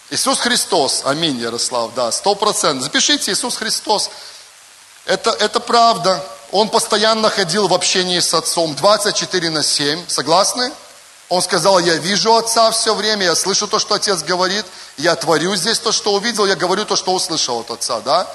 [0.09, 2.83] Иисус Христос, аминь, Ярослав, да, сто процентов.
[2.83, 4.09] Запишите Иисус Христос.
[5.05, 6.23] Это, это правда.
[6.51, 10.07] Он постоянно ходил в общении с Отцом 24 на 7.
[10.07, 10.71] Согласны?
[11.29, 14.65] Он сказал, я вижу Отца все время, я слышу то, что Отец говорит,
[14.97, 18.27] я творю здесь то, что увидел, я говорю то, что услышал от Отца, да?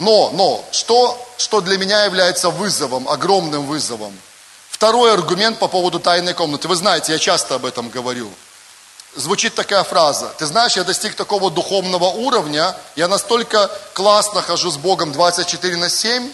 [0.00, 4.12] Но, но, что, что для меня является вызовом, огромным вызовом?
[4.68, 6.66] Второй аргумент по поводу тайной комнаты.
[6.66, 8.28] Вы знаете, я часто об этом говорю.
[9.14, 10.34] Звучит такая фраза.
[10.36, 15.88] Ты знаешь, я достиг такого духовного уровня, я настолько классно хожу с Богом 24 на
[15.88, 16.32] 7,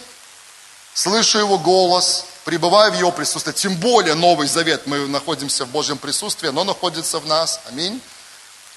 [0.95, 3.51] слышу Его голос, пребываю в Его присутствии.
[3.51, 7.59] Тем более Новый Завет, мы находимся в Божьем присутствии, оно находится в нас.
[7.67, 8.01] Аминь.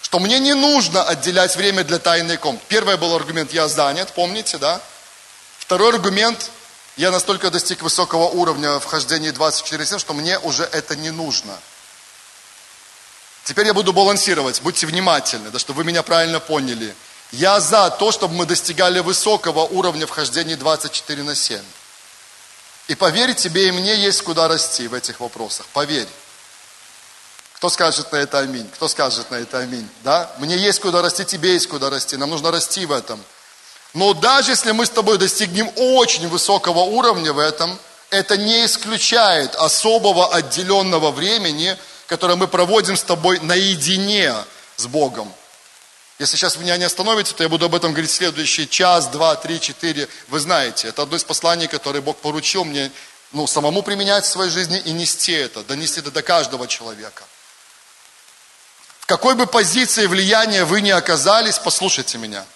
[0.03, 2.65] Что мне не нужно отделять время для тайной комнаты.
[2.69, 4.81] Первый был аргумент, я занят, помните, да?
[5.59, 6.51] Второй аргумент,
[6.97, 11.59] я настолько достиг высокого уровня в хождении 24-7, что мне уже это не нужно.
[13.45, 16.95] Теперь я буду балансировать, будьте внимательны, да, чтобы вы меня правильно поняли.
[17.33, 21.61] Я за то, чтобы мы достигали высокого уровня вхождения 24 на 7.
[22.89, 25.67] И поверь, тебе и мне есть куда расти в этих вопросах.
[25.73, 26.09] Поверь.
[27.55, 28.69] Кто скажет на это аминь?
[28.75, 29.89] Кто скажет на это аминь?
[30.03, 30.31] Да?
[30.39, 32.17] Мне есть куда расти, тебе есть куда расти.
[32.17, 33.23] Нам нужно расти в этом.
[33.95, 37.79] Но даже если мы с тобой достигнем очень высокого уровня в этом,
[38.11, 44.35] это не исключает особого отделенного времени, которое мы проводим с тобой наедине
[44.77, 45.33] с Богом.
[46.19, 49.35] Если сейчас вы меня не остановите, то я буду об этом говорить следующий час, два,
[49.37, 50.09] три, четыре.
[50.29, 52.93] Вы знаете, это одно из посланий, которое Бог поручил мне
[53.33, 57.25] ну, самому применять в своей жизни и нести это, донести это до каждого человека.
[59.01, 62.47] В какой бы позиции влияния вы ни оказались, послушайте меня–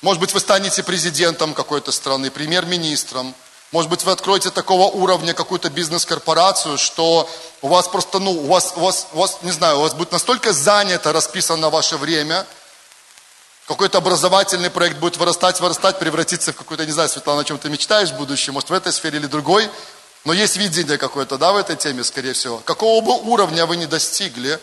[0.00, 3.34] может быть, вы станете президентом какой-то страны, премьер-министром.
[3.70, 7.28] Может быть, вы откроете такого уровня какую-то бизнес-корпорацию, что
[7.60, 10.10] у вас просто, ну, у вас, у вас, у вас, не знаю, у вас будет
[10.10, 12.46] настолько занято, расписано ваше время,
[13.66, 17.68] какой-то образовательный проект будет вырастать, вырастать, превратиться в какой-то, не знаю, Светлана, о чем ты
[17.68, 19.68] мечтаешь в будущем, может, в этой сфере или другой,
[20.24, 22.58] но есть видение какое-то, да, в этой теме, скорее всего.
[22.64, 24.58] Какого бы уровня вы ни достигли,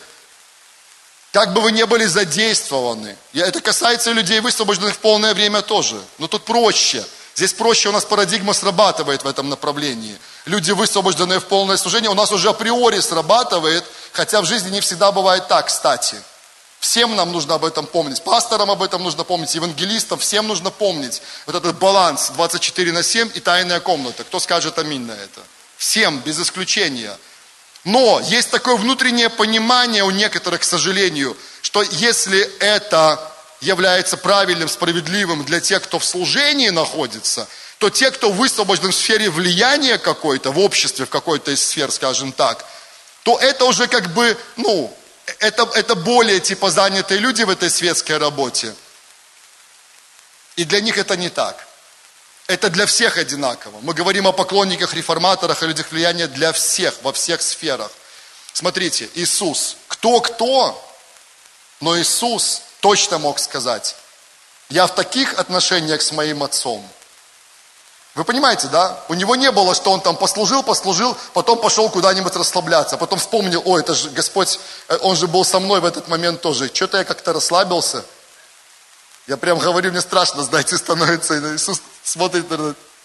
[1.30, 3.16] как бы вы не были задействованы.
[3.32, 6.00] Это касается людей, высвобожденных в полное время тоже.
[6.18, 7.04] Но тут проще.
[7.36, 10.16] Здесь проще у нас парадигма срабатывает в этом направлении.
[10.46, 15.12] Люди, высвобожденные в полное служение, у нас уже априори срабатывает, хотя в жизни не всегда
[15.12, 16.16] бывает так, кстати.
[16.80, 18.24] Всем нам нужно об этом помнить.
[18.24, 21.20] Пасторам об этом нужно помнить, евангелистам, всем нужно помнить.
[21.44, 24.24] Вот этот баланс 24 на 7 и тайная комната.
[24.24, 25.42] Кто скажет аминь на это?
[25.76, 27.18] Всем, без исключения.
[27.84, 33.35] Но есть такое внутреннее понимание у некоторых, к сожалению, что если это
[33.66, 37.48] является правильным, справедливым для тех, кто в служении находится,
[37.78, 42.32] то те, кто высвобожден в сфере влияния какой-то, в обществе, в какой-то из сфер, скажем
[42.32, 42.64] так,
[43.24, 44.96] то это уже как бы, ну,
[45.40, 48.74] это, это более типа занятые люди в этой светской работе.
[50.54, 51.66] И для них это не так.
[52.46, 53.80] Это для всех одинаково.
[53.82, 57.90] Мы говорим о поклонниках, реформаторах, о людях влияния для всех, во всех сферах.
[58.52, 60.80] Смотрите, Иисус, кто-кто,
[61.80, 63.96] но Иисус точно мог сказать,
[64.68, 66.86] я в таких отношениях с моим отцом.
[68.16, 68.98] Вы понимаете, да?
[69.08, 73.60] У него не было, что он там послужил, послужил, потом пошел куда-нибудь расслабляться, потом вспомнил,
[73.66, 74.58] ой, это же Господь,
[74.88, 76.70] э, он же был со мной в этот момент тоже.
[76.72, 78.04] Что-то я как-то расслабился.
[79.26, 81.54] Я прям говорю, мне страшно, знаете, становится.
[81.54, 82.46] Иисус смотрит,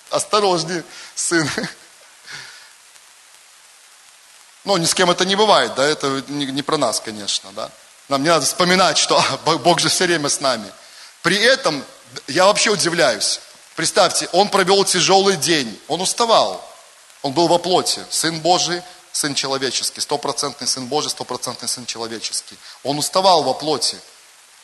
[0.10, 0.84] осторожнее,
[1.16, 1.50] сын.
[4.64, 7.72] Ну, ни с кем это не бывает, да, это не про нас, конечно, да.
[8.12, 9.24] Нам не надо вспоминать, что
[9.64, 10.70] Бог же все время с нами.
[11.22, 11.82] При этом
[12.28, 13.40] я вообще удивляюсь.
[13.78, 16.62] Представьте, он провел тяжелый день, он уставал,
[17.22, 18.82] он был во плоти, Сын Божий,
[19.14, 22.58] Сын человеческий, стопроцентный Сын Божий, стопроцентный Сын человеческий.
[22.84, 23.98] Он уставал во плоти.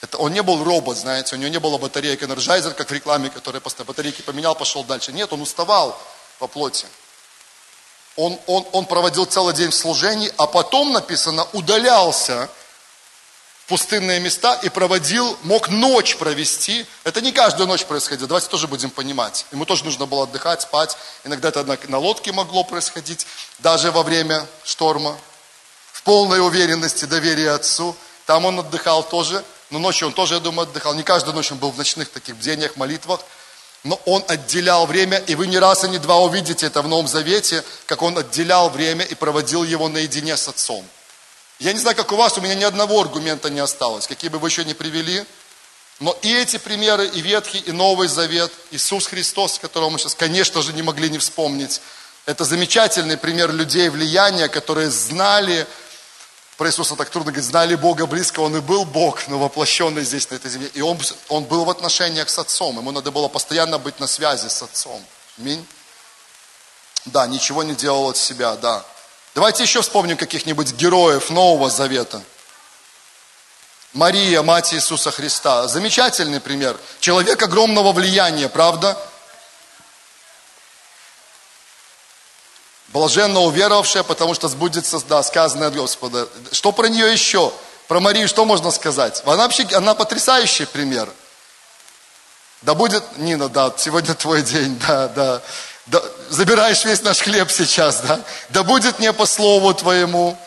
[0.01, 3.29] Это, он не был робот, знаете, у него не было батареек Energizer, как в рекламе,
[3.29, 5.13] который просто батарейки поменял, пошел дальше.
[5.13, 5.97] Нет, он уставал
[6.41, 6.85] во плоти.
[8.17, 12.49] Он, он, он проводил целый день в служении, а потом написано, удалялся
[13.67, 16.85] пустынные места и проводил, мог ночь провести.
[17.03, 19.45] Это не каждую ночь происходило, давайте тоже будем понимать.
[19.51, 20.97] Ему тоже нужно было отдыхать, спать.
[21.25, 23.27] Иногда это на, лодке могло происходить,
[23.59, 25.17] даже во время шторма.
[25.91, 27.95] В полной уверенности, доверия Отцу.
[28.25, 29.43] Там он отдыхал тоже.
[29.69, 30.93] Но ночью он тоже, я думаю, отдыхал.
[30.93, 33.19] Не каждую ночь он был в ночных таких бдениях, молитвах.
[33.83, 37.07] Но он отделял время, и вы не раз и не два увидите это в Новом
[37.07, 40.85] Завете, как он отделял время и проводил его наедине с Отцом.
[41.59, 44.37] Я не знаю, как у вас, у меня ни одного аргумента не осталось, какие бы
[44.37, 45.25] вы еще не привели.
[45.99, 50.61] Но и эти примеры, и Ветхий, и Новый Завет, Иисус Христос, которого мы сейчас, конечно
[50.61, 51.81] же, не могли не вспомнить,
[52.27, 55.65] это замечательный пример людей влияния, которые знали,
[56.57, 60.29] про Иисуса так трудно говорить, знали Бога близко, Он и был Бог, но воплощенный здесь,
[60.29, 60.69] на этой земле.
[60.73, 64.49] И Он, он был в отношениях с Отцом, ему надо было постоянно быть на связи
[64.49, 65.03] с Отцом.
[65.39, 65.65] Аминь.
[67.05, 68.85] Да, ничего не делал от себя, да.
[69.37, 72.23] Давайте еще вспомним каких-нибудь героев Нового Завета.
[73.93, 75.67] Мария, мать Иисуса Христа.
[75.67, 76.75] Замечательный пример.
[76.99, 78.97] Человек огромного влияния, правда?
[82.87, 86.27] Блаженно уверовавшая, потому что сбудется, да, сказанное от Господа.
[86.51, 87.53] Что про нее еще?
[87.87, 89.21] Про Марию что можно сказать?
[89.23, 91.13] Она вообще, она потрясающий пример.
[92.63, 95.43] Да будет, Нина, да, сегодня твой день, да, да
[95.87, 98.19] да, забираешь весь наш хлеб сейчас, да,
[98.49, 100.37] да будет не по слову твоему,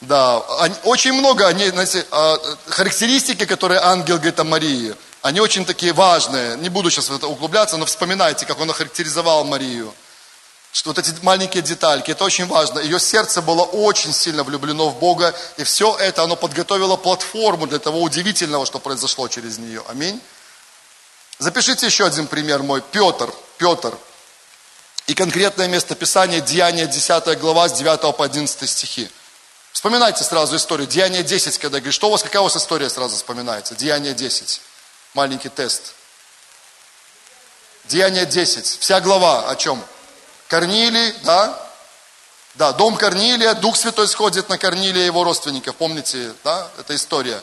[0.00, 0.38] да,
[0.84, 6.56] очень много они, знаете, а, характеристики, которые ангел говорит о Марии, они очень такие важные,
[6.56, 9.92] не буду сейчас в это углубляться, но вспоминайте, как он охарактеризовал Марию,
[10.72, 12.78] что вот эти маленькие детальки, это очень важно.
[12.78, 17.80] Ее сердце было очень сильно влюблено в Бога, и все это, оно подготовило платформу для
[17.80, 19.82] того удивительного, что произошло через нее.
[19.88, 20.20] Аминь.
[21.38, 22.82] Запишите еще один пример мой.
[22.92, 23.32] Петр.
[23.58, 23.96] Петр.
[25.10, 29.10] И конкретное место Писания, Деяние 10 глава, с 9 по 11 стихи.
[29.72, 30.86] Вспоминайте сразу историю.
[30.86, 33.74] Деяние 10, когда говорит, что у вас, какая у вас история сразу вспоминается?
[33.74, 34.60] Деяние 10.
[35.14, 35.94] Маленький тест.
[37.86, 38.64] Деяние 10.
[38.64, 39.84] Вся глава о чем?
[40.46, 41.60] Корнилий, да?
[42.54, 45.74] Да, дом Корнилия, Дух Святой сходит на Корнилия и его родственников.
[45.74, 47.42] Помните, да, эта история?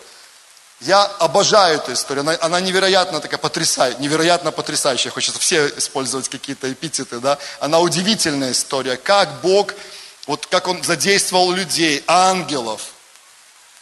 [0.81, 6.71] Я обожаю эту историю, она, она невероятно такая потрясающая, невероятно потрясающая, хочется все использовать какие-то
[6.71, 7.39] эпитеты, да.
[7.59, 9.73] Она удивительная история, как Бог,
[10.27, 12.81] вот как Он задействовал людей, ангелов,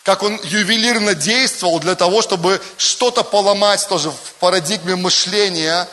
[0.03, 5.89] как Он ювелирно действовал для того, чтобы что-то поломать тоже в парадигме мышления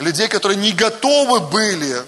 [0.00, 2.02] людей, которые не готовы были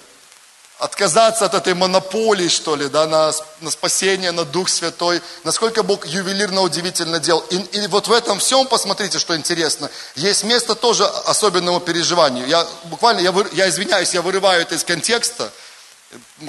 [0.82, 6.04] отказаться от этой монополии, что ли, да, на, на спасение, на Дух Святой, насколько Бог
[6.06, 7.44] ювелирно удивительно делал.
[7.50, 12.48] И, и вот в этом всем, посмотрите, что интересно, есть место тоже особенному переживанию.
[12.48, 15.52] Я буквально, я, вы, я извиняюсь, я вырываю это из контекста,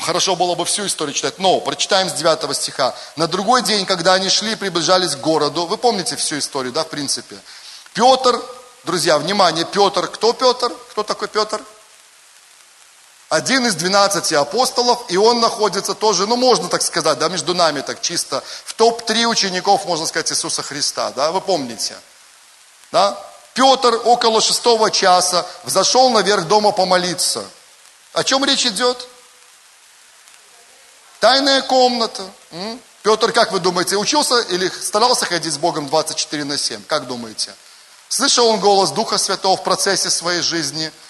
[0.01, 2.95] хорошо было бы всю историю читать, но прочитаем с 9 стиха.
[3.15, 6.89] На другой день, когда они шли, приближались к городу, вы помните всю историю, да, в
[6.89, 7.37] принципе.
[7.93, 8.41] Петр,
[8.83, 10.71] друзья, внимание, Петр, кто Петр?
[10.89, 11.61] Кто такой Петр?
[13.33, 17.81] Один из двенадцати апостолов, и он находится тоже, ну можно так сказать, да, между нами
[17.81, 21.95] так чисто, в топ-3 учеников, можно сказать, Иисуса Христа, да, вы помните,
[22.91, 23.19] да?
[23.55, 27.43] Петр около шестого часа взошел наверх дома помолиться.
[28.13, 29.07] О чем речь идет?
[31.19, 32.29] Тайная комната.
[33.01, 36.83] Петр, как вы думаете, учился или старался ходить с Богом 24 на 7?
[36.83, 37.55] Как думаете?
[38.09, 40.91] Слышал он голос Духа Святого в процессе своей жизни–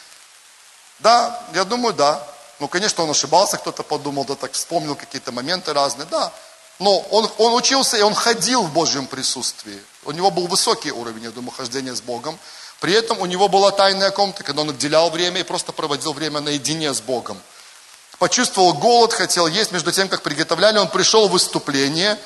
[0.99, 2.25] да, я думаю, да.
[2.59, 6.31] Ну, конечно, он ошибался, кто-то подумал, да так вспомнил какие-то моменты разные, да.
[6.79, 9.79] Но он, он учился, и он ходил в Божьем присутствии.
[10.05, 12.37] У него был высокий уровень, я думаю, хождения с Богом.
[12.79, 16.41] При этом у него была тайная комната, когда он отделял время и просто проводил время
[16.41, 17.39] наедине с Богом.
[18.19, 19.71] Почувствовал голод, хотел есть.
[19.71, 22.19] Между тем, как приготовляли, он пришел в выступление,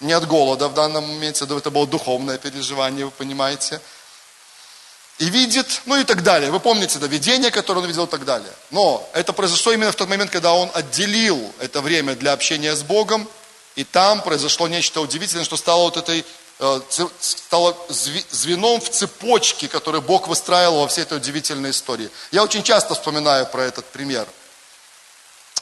[0.00, 3.80] не от голода в данном моменте, это было духовное переживание, вы понимаете
[5.18, 6.50] и видит, ну и так далее.
[6.50, 8.52] Вы помните, да, видение, которое он видел и так далее.
[8.70, 12.82] Но это произошло именно в тот момент, когда он отделил это время для общения с
[12.82, 13.28] Богом,
[13.74, 16.24] и там произошло нечто удивительное, что стало вот этой,
[16.60, 16.80] э,
[17.20, 22.10] стало звеном в цепочке, который Бог выстраивал во всей этой удивительной истории.
[22.30, 24.26] Я очень часто вспоминаю про этот пример.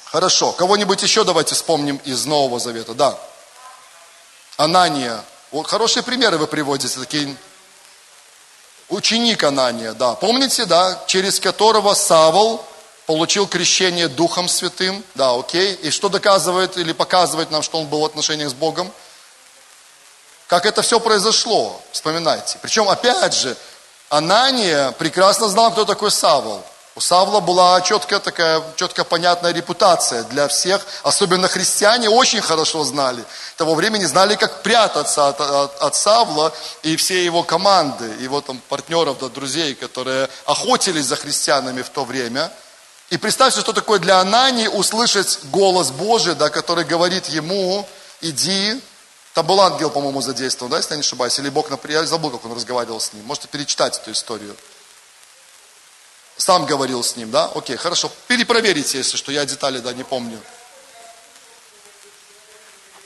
[0.05, 3.19] Хорошо, кого-нибудь еще давайте вспомним из Нового Завета, да.
[4.57, 5.23] Анания.
[5.51, 7.37] Вот хорошие примеры вы приводите, такие
[8.89, 10.15] Ученик Анания, да.
[10.15, 12.65] Помните, да, через которого Савол
[13.07, 15.75] получил крещение Духом Святым, да, окей.
[15.75, 18.91] И что доказывает или показывает нам, что он был в отношениях с Богом?
[20.47, 22.59] Как это все произошло, вспоминайте.
[22.63, 23.57] Причем, опять же,
[24.09, 26.63] Анания прекрасно знал, кто такой Савол.
[26.97, 33.23] У Савла была четкая такая, четко понятная репутация для всех, особенно христиане очень хорошо знали.
[33.59, 38.63] Того времени знали, как прятаться от, от, от Савла и все его команды, его там
[38.71, 42.51] партнеров, да, друзей, которые охотились за христианами в то время.
[43.11, 47.87] И представьте, что такое для Анании услышать голос Божий, да, который говорит ему,
[48.23, 48.81] иди,
[49.35, 52.47] там был ангел, по-моему, задействован, да, если я не ошибаюсь, или Бог, я забыл, как
[52.47, 53.27] он разговаривал с ним.
[53.27, 54.57] Можете перечитать эту историю.
[56.37, 57.51] Сам говорил с ним, да?
[57.55, 58.11] Окей, хорошо.
[58.29, 60.39] Перепроверите, если что, я детали, да, не помню.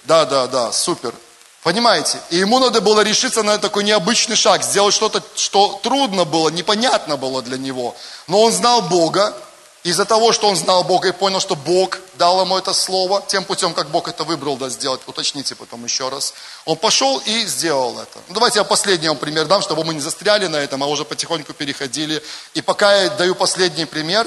[0.04, 1.14] Да, да, да, супер.
[1.62, 2.18] Понимаете?
[2.30, 7.16] И ему надо было решиться на такой необычный шаг, сделать что-то, что трудно было, непонятно
[7.16, 7.94] было для него.
[8.26, 9.36] Но он знал Бога,
[9.82, 13.44] из-за того, что он знал Бога и понял, что Бог дал ему это слово, тем
[13.44, 16.34] путем, как Бог это выбрал да, сделать, уточните потом еще раз,
[16.66, 18.18] он пошел и сделал это.
[18.28, 21.04] Ну, давайте я последний вам пример дам, чтобы мы не застряли на этом, а уже
[21.04, 22.22] потихоньку переходили.
[22.54, 24.26] И пока я даю последний пример,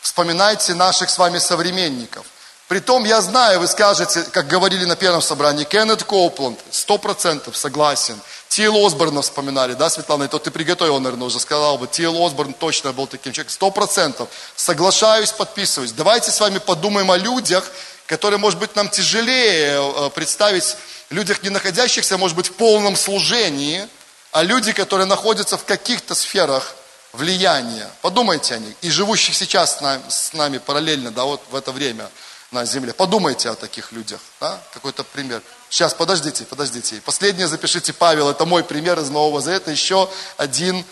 [0.00, 2.26] вспоминайте наших с вами современников–
[2.70, 8.16] Притом, я знаю, вы скажете, как говорили на первом собрании, Кеннет Коупланд, сто процентов согласен.
[8.48, 11.88] Тил Осборна вспоминали, да, Светлана, это ты приготовил, наверное, уже сказал бы.
[11.88, 14.28] Тил Осборн точно был таким человеком, сто процентов.
[14.54, 15.90] Соглашаюсь, подписываюсь.
[15.90, 17.68] Давайте с вами подумаем о людях,
[18.06, 20.76] которые, может быть, нам тяжелее э, представить,
[21.10, 23.84] людях, не находящихся, может быть, в полном служении,
[24.30, 26.76] а люди, которые находятся в каких-то сферах
[27.12, 27.90] влияния.
[28.00, 28.76] Подумайте о них.
[28.80, 32.08] И живущих сейчас с нами, с нами параллельно, да, вот в это время–
[32.50, 32.92] на земле.
[32.92, 34.20] Подумайте о таких людях.
[34.40, 34.60] Да?
[34.72, 35.42] Какой-то пример.
[35.68, 37.00] Сейчас, подождите, подождите.
[37.04, 38.28] Последнее запишите Павел.
[38.28, 39.70] Это мой пример из Нового Завета.
[39.70, 40.84] Еще один.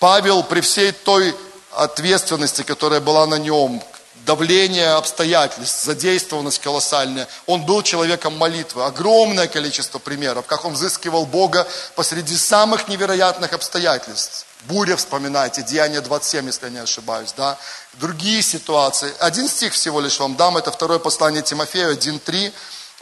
[0.00, 1.34] Павел при всей той
[1.72, 3.82] ответственности, которая была на нем,
[4.26, 7.28] давление обстоятельств, задействованность колоссальная.
[7.46, 8.84] Он был человеком молитвы.
[8.84, 14.46] Огромное количество примеров, как он взыскивал Бога посреди самых невероятных обстоятельств.
[14.66, 17.58] Буря, вспоминайте, Деяние 27, если я не ошибаюсь, да.
[17.94, 19.12] Другие ситуации.
[19.20, 22.52] Один стих всего лишь вам дам, это второе послание Тимофею, 1.3.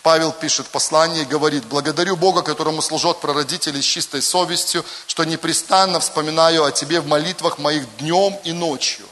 [0.03, 6.01] Павел пишет послание и говорит, «Благодарю Бога, которому служат прародители с чистой совестью, что непрестанно
[6.01, 9.07] вспоминаю о Тебе в молитвах моих днем и ночью».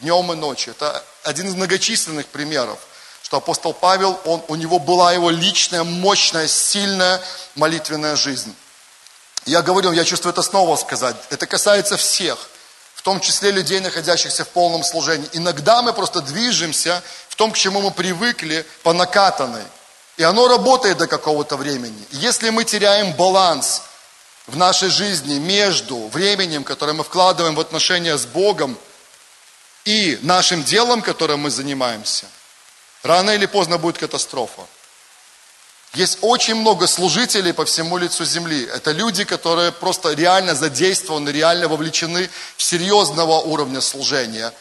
[0.00, 0.72] Днем и ночью.
[0.72, 2.80] Это один из многочисленных примеров,
[3.22, 7.22] что апостол Павел, он, у него была его личная, мощная, сильная
[7.54, 8.52] молитвенная жизнь.
[9.46, 11.16] Я говорю, я чувствую это снова сказать.
[11.30, 12.38] Это касается всех,
[12.94, 15.28] в том числе людей, находящихся в полном служении.
[15.32, 19.64] Иногда мы просто движемся в том, к чему мы привыкли, по накатанной.
[20.16, 22.06] И оно работает до какого-то времени.
[22.10, 23.82] Если мы теряем баланс
[24.46, 28.78] в нашей жизни между временем, которое мы вкладываем в отношения с Богом,
[29.84, 32.26] и нашим делом, которым мы занимаемся,
[33.02, 34.62] рано или поздно будет катастрофа.
[35.94, 38.66] Есть очень много служителей по всему лицу земли.
[38.74, 44.54] Это люди, которые просто реально задействованы, реально вовлечены в серьезного уровня служения.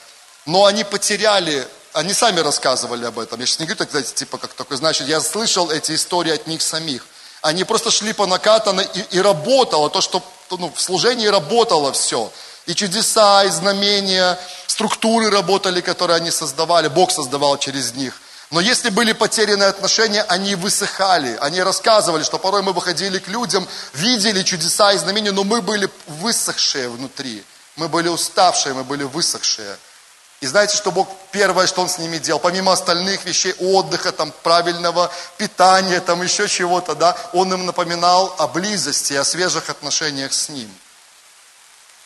[0.46, 3.40] Но они потеряли, они сами рассказывали об этом.
[3.40, 6.48] Я сейчас не говорю, так, знаете, типа как такой, значит, я слышал эти истории от
[6.48, 7.06] них самих.
[7.42, 12.30] Они просто шли по накатанной и, и работало то, что ну, в служении работало все.
[12.66, 18.22] И чудеса, и знамения, структуры работали, которые они создавали, Бог создавал через них–
[18.52, 21.38] но если были потеряны отношения, они высыхали.
[21.40, 25.90] Они рассказывали, что порой мы выходили к людям, видели чудеса и знамения, но мы были
[26.08, 27.46] высохшие внутри.
[27.78, 29.78] Мы были уставшие, мы были высохшие.
[30.42, 34.34] И знаете, что Бог первое, что Он с ними делал, помимо остальных вещей, отдыха, там,
[34.44, 40.50] правильного питания, там еще чего-то, да, Он им напоминал о близости, о свежих отношениях с
[40.50, 40.70] Ним.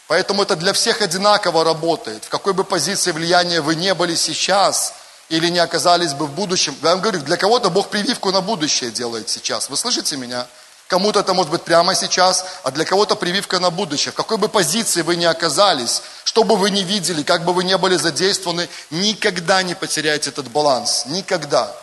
[0.08, 2.26] Поэтому это для всех одинаково работает.
[2.26, 4.94] В какой бы позиции влияния вы не были сейчас–
[5.30, 6.76] или не оказались бы в будущем.
[6.82, 9.70] Я вам говорю, для кого-то Бог прививку на будущее делает сейчас.
[9.70, 10.48] Вы слышите меня?
[10.88, 14.12] Кому-то это может быть прямо сейчас, а для кого-то прививка на будущее.
[14.12, 17.64] В какой бы позиции вы ни оказались, что бы вы ни видели, как бы вы
[17.64, 21.06] ни были задействованы, никогда не потеряйте этот баланс.
[21.08, 21.76] Никогда.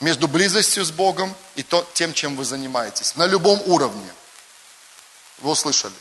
[0.00, 3.16] Между близостью с Богом и то, тем, чем вы занимаетесь.
[3.16, 4.12] На любом уровне.
[5.38, 5.94] Вы услышали?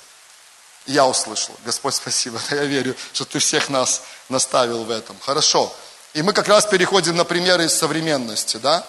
[0.85, 1.55] Я услышал.
[1.63, 2.41] Господь, спасибо.
[2.51, 5.17] Я верю, что ты всех нас наставил в этом.
[5.21, 5.73] Хорошо.
[6.15, 8.87] И мы как раз переходим на примеры из современности, да?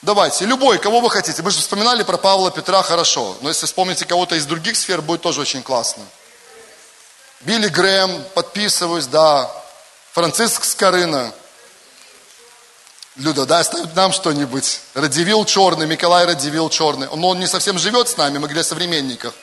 [0.00, 1.42] Давайте, любой, кого вы хотите.
[1.42, 3.36] Вы же вспоминали про Павла, Петра, хорошо.
[3.42, 6.02] Но если вспомните кого-то из других сфер, будет тоже очень классно.
[7.42, 9.50] Билли Грэм, подписываюсь, да.
[10.12, 11.34] Франциск Скорына.
[13.16, 14.80] Люда, да, оставь нам что-нибудь.
[14.94, 17.08] Радивил Черный, Николай Радивил Черный.
[17.14, 19.34] Но он не совсем живет с нами, мы говорим о современниках.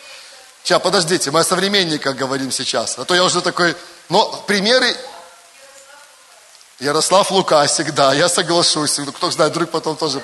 [0.64, 2.98] Сейчас, подождите, мы о современниках говорим сейчас.
[2.98, 3.76] А то я уже такой...
[4.10, 4.98] Но примеры
[6.80, 9.00] Ярослав Лукасик, да, я соглашусь.
[9.16, 10.22] Кто знает, вдруг потом тоже...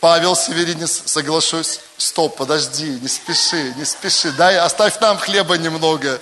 [0.00, 1.78] Павел Северинец, соглашусь.
[1.96, 4.32] Стоп, подожди, не спеши, не спеши.
[4.32, 6.20] Дай, оставь нам хлеба немного.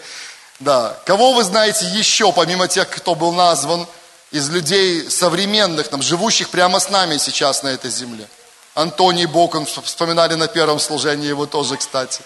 [0.60, 1.00] Да.
[1.06, 3.86] Кого вы знаете еще, помимо тех, кто был назван,
[4.32, 8.28] из людей современных, там, живущих прямо с нами сейчас на этой земле?
[8.74, 12.20] Антоний Бокон, вспоминали на первом служении его тоже, кстати.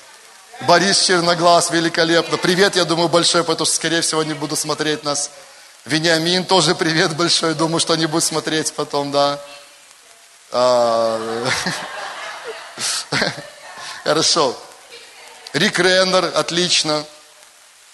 [0.62, 2.36] Борис Черноглаз, великолепно.
[2.36, 5.30] Привет, я думаю, большой, потому что, скорее всего, не буду смотреть нас
[5.84, 9.38] Вениамин, тоже привет большой, думаю, что они будут смотреть потом, да.
[10.50, 11.46] А,
[14.04, 14.56] хорошо.
[15.52, 17.04] Рик Реннер, отлично.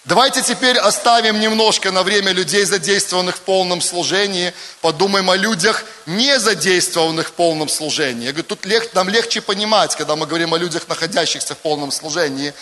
[0.04, 6.38] Давайте теперь оставим немножко на время людей, задействованных в полном служении, подумаем о людях, не
[6.38, 8.26] задействованных в полном служении.
[8.26, 11.90] Я говорю, тут лег, нам легче понимать, когда мы говорим о людях, находящихся в полном
[11.90, 12.54] служении.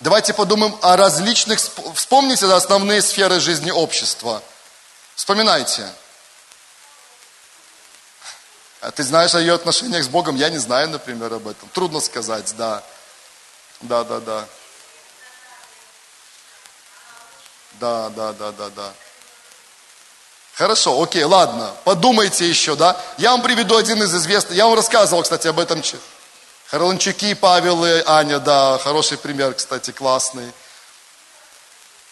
[0.00, 1.60] Давайте подумаем о различных,
[1.94, 4.42] вспомните основные сферы жизни общества.
[5.16, 5.90] Вспоминайте.
[8.82, 10.36] А ты знаешь о ее отношениях с Богом?
[10.36, 11.68] Я не знаю, например, об этом.
[11.70, 12.82] Трудно сказать, да.
[13.80, 14.46] Да, да, да.
[17.72, 18.92] Да, да, да, да, да.
[20.54, 22.96] Хорошо, окей, ладно, подумайте еще, да.
[23.18, 25.82] Я вам приведу один из известных, я вам рассказывал, кстати, об этом.
[26.68, 30.52] Харланчуки, Павел и Аня, да, хороший пример, кстати, классный.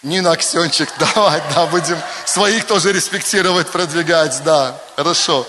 [0.04, 5.46] Нина Аксенчик, давай, да, будем своих тоже респектировать, продвигать, да, хорошо.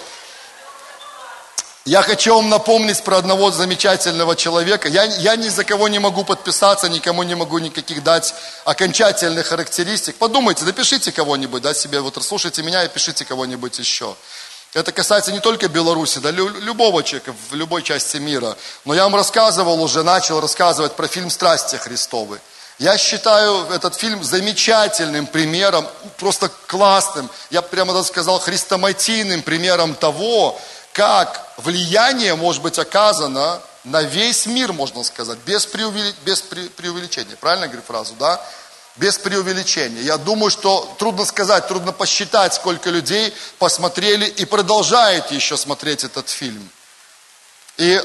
[1.83, 4.87] Я хочу вам напомнить про одного замечательного человека.
[4.87, 8.33] Я, я ни за кого не могу подписаться, никому не могу никаких дать
[8.63, 10.15] окончательных характеристик.
[10.15, 14.15] Подумайте, напишите кого-нибудь, да, себе, вот слушайте меня и пишите кого-нибудь еще.
[14.73, 18.57] Это касается не только Беларуси, да, любого человека в любой части мира.
[18.85, 22.39] Но я вам рассказывал уже, начал рассказывать про фильм «Страсти Христовы».
[22.77, 30.59] Я считаю этот фильм замечательным примером, просто классным, я прямо даже сказал, хрестоматийным примером того,
[30.91, 36.13] как влияние может быть оказано на весь мир, можно сказать, без, преувели...
[36.25, 37.37] без преувеличения.
[37.37, 38.41] Правильно я говорю фразу, да?
[38.97, 40.01] Без преувеличения.
[40.01, 46.29] Я думаю, что трудно сказать, трудно посчитать, сколько людей посмотрели и продолжает еще смотреть этот
[46.29, 46.69] фильм.
[47.77, 48.01] И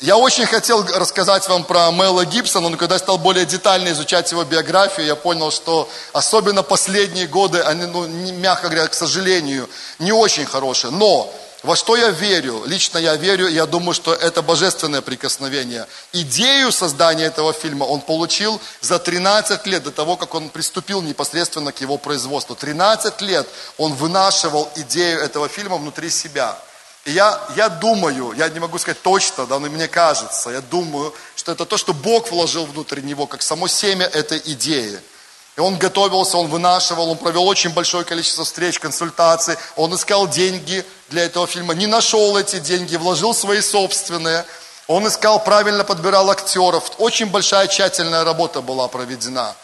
[0.00, 4.30] я очень хотел рассказать вам про Мэла Гибсона, но когда я стал более детально изучать
[4.32, 9.68] его биографию, я понял, что особенно последние годы, они, ну, мягко говоря, к сожалению,
[10.00, 10.90] не очень хорошие.
[10.90, 11.32] Но
[11.62, 12.64] во что я верю?
[12.66, 15.86] Лично я верю, я думаю, что это божественное прикосновение.
[16.12, 21.72] Идею создания этого фильма он получил за 13 лет до того, как он приступил непосредственно
[21.72, 22.54] к его производству.
[22.54, 23.46] 13 лет
[23.78, 26.58] он вынашивал идею этого фильма внутри себя.
[27.04, 31.12] И я, я думаю, я не могу сказать точно, да, но мне кажется, я думаю,
[31.36, 34.98] что это то, что Бог вложил внутрь него, как само семя этой идеи.
[35.56, 40.84] И он готовился, он вынашивал, он провел очень большое количество встреч, консультаций, он искал деньги
[41.10, 44.44] для этого фильма, не нашел эти деньги, вложил свои собственные,
[44.88, 46.90] он искал, правильно подбирал актеров.
[46.98, 49.54] Очень большая тщательная работа была проведена.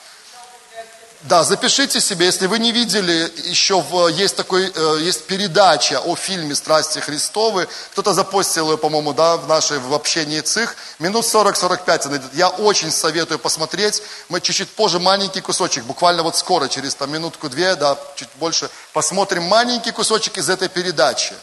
[1.24, 6.16] Да, запишите себе, если вы не видели, еще в, есть такой, э, есть передача о
[6.16, 7.68] фильме «Страсти Христовы».
[7.92, 10.74] Кто-то запостил ее, по-моему, да, в нашей, в общении ЦИХ.
[10.98, 12.22] Минут 40-45 она.
[12.32, 14.02] Я очень советую посмотреть.
[14.30, 19.42] Мы чуть-чуть позже маленький кусочек, буквально вот скоро, через там минутку-две, да, чуть больше, посмотрим
[19.42, 21.34] маленький кусочек из этой передачи.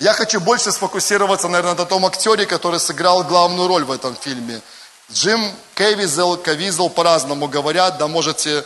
[0.00, 4.60] Я хочу больше сфокусироваться, наверное, на том актере, который сыграл главную роль в этом фильме.
[5.12, 8.64] Джим Кевизел, Кавизел по-разному говорят, да, можете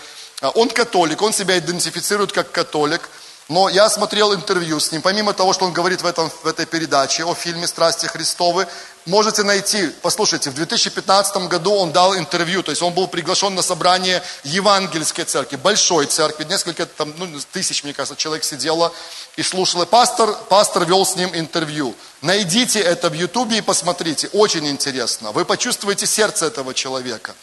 [0.51, 3.09] он католик, он себя идентифицирует как католик.
[3.49, 6.65] Но я смотрел интервью с ним, помимо того, что он говорит в, этом, в этой
[6.65, 8.67] передаче о фильме «Страсти Христовы»,
[9.05, 13.61] можете найти, послушайте, в 2015 году он дал интервью, то есть он был приглашен на
[13.61, 18.95] собрание Евангельской церкви, большой церкви, несколько там, ну, тысяч, мне кажется, человек сидело
[19.37, 19.83] и слушал.
[19.83, 21.95] И пастор, пастор вел с ним интервью.
[22.23, 25.33] Найдите это в Ютубе и посмотрите, очень интересно.
[25.33, 27.35] Вы почувствуете сердце этого человека.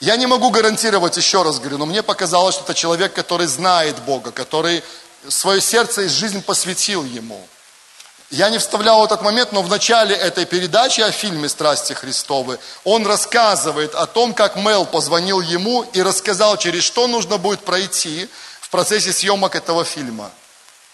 [0.00, 3.98] Я не могу гарантировать, еще раз говорю, но мне показалось, что это человек, который знает
[4.00, 4.82] Бога, который
[5.28, 7.46] свое сердце и жизнь посвятил Ему.
[8.30, 13.06] Я не вставлял этот момент, но в начале этой передачи о фильме «Страсти Христовы» он
[13.06, 18.28] рассказывает о том, как Мел позвонил ему и рассказал, через что нужно будет пройти
[18.60, 20.30] в процессе съемок этого фильма.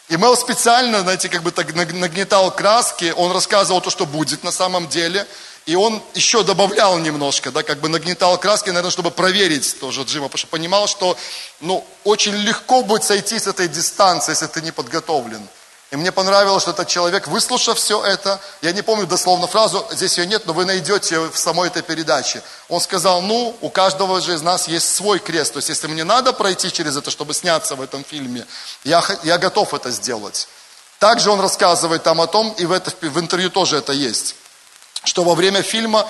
[0.09, 4.51] И Мел специально, знаете, как бы так нагнетал краски, он рассказывал то, что будет на
[4.51, 5.25] самом деле–
[5.67, 10.27] и он еще добавлял немножко, да, как бы нагнетал краски, наверное, чтобы проверить тоже Джима,
[10.27, 11.19] потому что понимал, что,
[11.61, 15.47] ну, очень легко будет сойти с этой дистанции, если ты не подготовлен.
[15.91, 20.19] И мне понравилось, что этот человек, выслушав все это, я не помню дословно фразу, здесь
[20.19, 22.43] ее нет, но вы найдете в самой этой передаче.
[22.69, 25.53] Он сказал, ну, у каждого же из нас есть свой крест.
[25.53, 28.47] То есть, если мне надо пройти через это, чтобы сняться в этом фильме,
[28.85, 30.49] я, я готов это сделать.
[30.99, 34.35] Также он рассказывает там о том, и в, это, в интервью тоже это есть
[35.07, 36.07] что во время фильма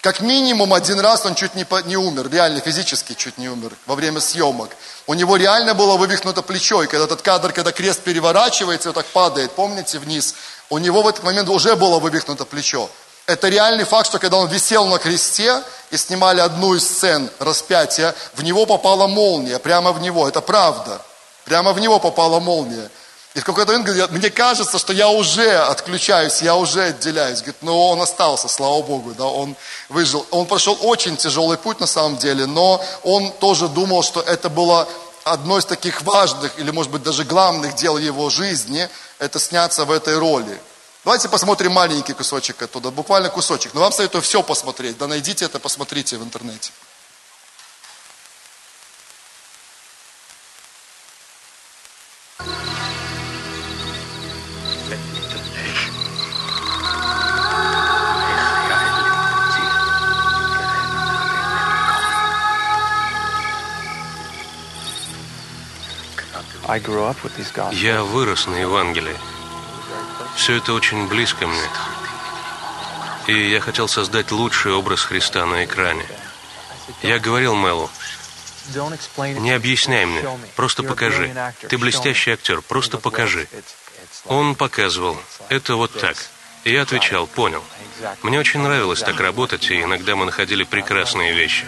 [0.00, 3.72] как минимум один раз он чуть не, по, не умер, реально физически чуть не умер
[3.86, 4.70] во время съемок.
[5.06, 9.06] У него реально было вывихнуто плечо, и когда этот кадр, когда крест переворачивается, вот так
[9.06, 10.34] падает, помните, вниз,
[10.70, 12.88] у него в этот момент уже было вывихнуто плечо.
[13.26, 18.14] Это реальный факт, что когда он висел на кресте и снимали одну из сцен распятия,
[18.34, 20.26] в него попала молния, прямо в него.
[20.26, 21.00] Это правда.
[21.44, 22.90] Прямо в него попала молния.
[23.34, 27.38] И в какой-то момент говорит, мне кажется, что я уже отключаюсь, я уже отделяюсь.
[27.38, 29.54] Говорит, но он остался, слава Богу, да, он
[29.88, 30.26] выжил.
[30.32, 34.88] Он прошел очень тяжелый путь на самом деле, но он тоже думал, что это было
[35.22, 38.88] одно из таких важных, или может быть даже главных дел его жизни,
[39.20, 40.60] это сняться в этой роли.
[41.04, 43.74] Давайте посмотрим маленький кусочек оттуда, буквально кусочек.
[43.74, 46.72] Но вам советую все посмотреть, да найдите это, посмотрите в интернете.
[67.72, 69.16] Я вырос на Евангелии.
[70.36, 71.68] Все это очень близко мне.
[73.26, 76.06] И я хотел создать лучший образ Христа на экране.
[77.02, 77.90] Я говорил Мелу,
[79.38, 81.34] не объясняй мне, просто покажи.
[81.68, 83.48] Ты блестящий актер, просто покажи.
[84.26, 86.16] Он показывал, это вот так.
[86.64, 87.64] И я отвечал, понял.
[88.22, 91.66] Мне очень нравилось так работать, и иногда мы находили прекрасные вещи.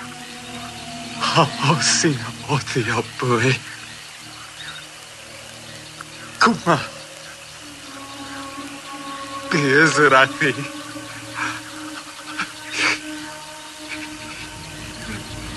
[6.42, 6.80] Kuma.
[9.52, 10.54] Bezrati.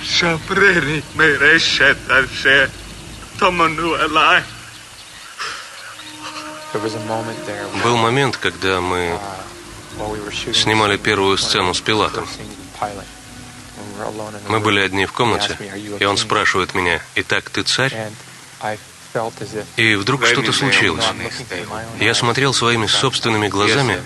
[0.04, 2.70] Шапрери мерешеташе
[3.40, 4.44] Томануэлай.
[7.84, 9.20] Был момент, когда мы
[10.54, 12.28] снимали первую сцену с Пилатом.
[14.50, 15.58] Мы были одни в комнате,
[16.00, 18.12] и он спрашивает меня, «Итак, ты царь?»
[19.78, 21.06] И вдруг что-то случилось.
[22.00, 24.02] Я смотрел своими собственными глазами,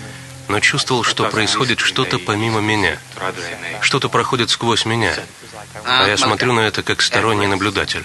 [0.48, 2.98] но чувствовал, что происходит что-то помимо меня.
[3.80, 5.14] Что-то проходит сквозь меня.
[5.84, 8.04] А я смотрю на это как сторонний наблюдатель.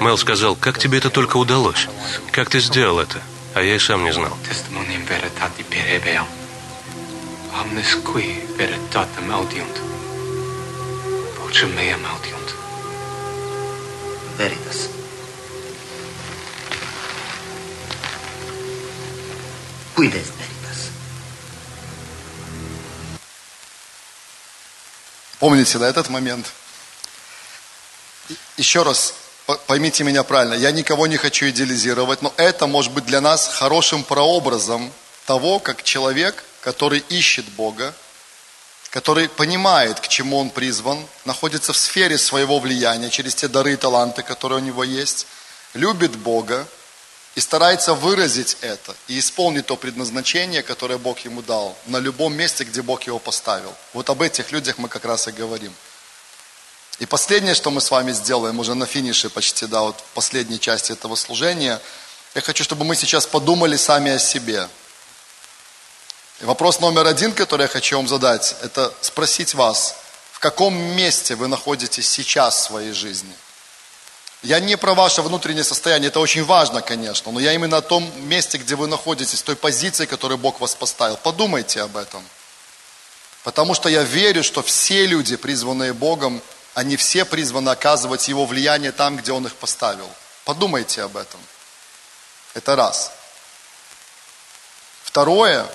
[0.00, 1.88] Мел сказал, как тебе это только удалось?
[2.30, 3.20] Как ты сделал это?
[3.54, 4.36] А я и сам не знал.
[14.38, 15.01] Veritas.
[19.94, 20.90] Cuides veritas.
[25.38, 26.46] Помните, да, этот момент?
[28.56, 29.14] Еще раз,
[29.66, 34.04] поймите меня правильно, я никого не хочу идеализировать, но это может быть для нас хорошим
[34.04, 34.92] прообразом
[35.26, 37.92] того, как человек, который ищет Бога,
[38.90, 43.76] который понимает, к чему он призван, находится в сфере своего влияния через те дары и
[43.76, 45.26] таланты, которые у него есть,
[45.74, 46.66] любит Бога,
[47.34, 52.64] и старается выразить это и исполнить то предназначение, которое Бог ему дал на любом месте,
[52.64, 53.74] где Бог его поставил.
[53.94, 55.72] Вот об этих людях мы как раз и говорим.
[56.98, 60.60] И последнее, что мы с вами сделаем, уже на финише почти, да, вот в последней
[60.60, 61.80] части этого служения,
[62.34, 64.68] я хочу, чтобы мы сейчас подумали сами о себе.
[66.40, 69.96] И вопрос номер один, который я хочу вам задать, это спросить вас,
[70.32, 73.32] в каком месте вы находитесь сейчас в своей жизни–
[74.42, 78.10] я не про ваше внутреннее состояние, это очень важно, конечно, но я именно о том
[78.28, 81.16] месте, где вы находитесь, той позиции, которую Бог вас поставил.
[81.16, 82.24] Подумайте об этом.
[83.44, 86.42] Потому что я верю, что все люди, призванные Богом,
[86.74, 90.08] они все призваны оказывать Его влияние там, где Он их поставил.
[90.44, 91.40] Подумайте об этом.
[92.54, 93.12] Это раз.
[95.04, 95.66] Второе,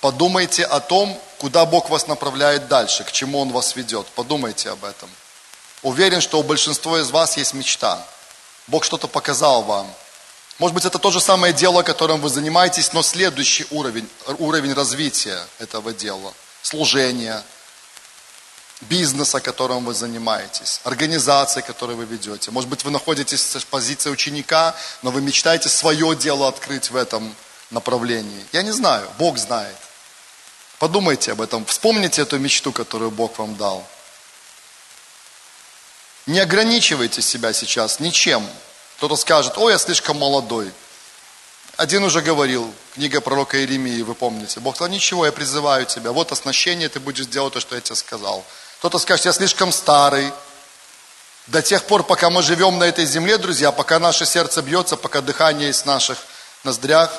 [0.00, 4.06] подумайте о том, куда Бог вас направляет дальше, к чему Он вас ведет.
[4.08, 5.10] Подумайте об этом.
[5.82, 8.04] Уверен, что у большинства из вас есть мечта.
[8.66, 9.92] Бог что-то показал вам.
[10.58, 14.08] Может быть, это то же самое дело, которым вы занимаетесь, но следующий уровень,
[14.38, 16.34] уровень развития этого дела.
[16.62, 17.44] Служения,
[18.82, 22.50] бизнеса, которым вы занимаетесь, организации, которую вы ведете.
[22.50, 27.34] Может быть, вы находитесь в позиции ученика, но вы мечтаете свое дело открыть в этом
[27.70, 28.44] направлении.
[28.52, 29.76] Я не знаю, Бог знает.
[30.78, 33.86] Подумайте об этом, вспомните эту мечту, которую Бог вам дал.
[36.28, 38.46] Не ограничивайте себя сейчас ничем.
[38.98, 40.70] Кто-то скажет, ой, я слишком молодой.
[41.78, 44.60] Один уже говорил, книга пророка Иеремии, вы помните.
[44.60, 46.12] Бог сказал, ничего, я призываю тебя.
[46.12, 48.44] Вот оснащение, ты будешь делать то, что я тебе сказал.
[48.78, 50.30] Кто-то скажет, я слишком старый.
[51.46, 55.22] До тех пор, пока мы живем на этой земле, друзья, пока наше сердце бьется, пока
[55.22, 56.18] дыхание есть в наших
[56.62, 57.10] ноздрях,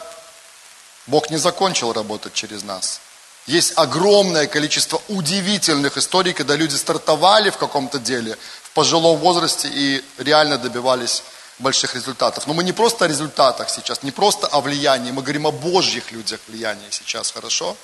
[1.07, 3.01] Бог не закончил работать через нас.
[3.47, 8.37] Есть огромное количество удивительных историй, когда люди стартовали в каком-то деле,
[8.73, 11.23] пожилом возрасте и реально добивались
[11.59, 12.47] больших результатов.
[12.47, 16.11] Но мы не просто о результатах сейчас, не просто о влиянии, мы говорим о Божьих
[16.11, 17.75] людях влиянии сейчас, хорошо?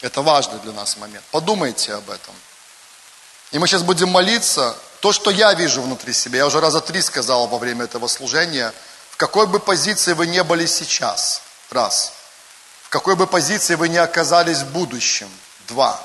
[0.00, 1.24] Это важный для нас момент.
[1.30, 2.34] Подумайте об этом.
[3.50, 4.76] И мы сейчас будем молиться.
[5.00, 8.72] То, что я вижу внутри себя, я уже раза три сказал во время этого служения,
[9.10, 12.12] в какой бы позиции вы не были сейчас, раз.
[12.82, 15.30] В какой бы позиции вы не оказались в будущем,
[15.66, 16.00] два.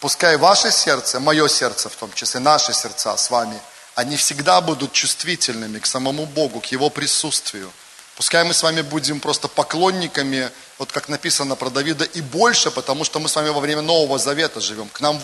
[0.00, 3.60] Пускай ваше сердце, мое сердце в том числе, наши сердца с вами,
[3.94, 7.72] они всегда будут чувствительными к самому Богу, к Его присутствию.
[8.16, 13.04] Пускай мы с вами будем просто поклонниками, вот как написано про Давида, и больше, потому
[13.04, 14.88] что мы с вами во время Нового Завета живем.
[14.88, 15.18] К нам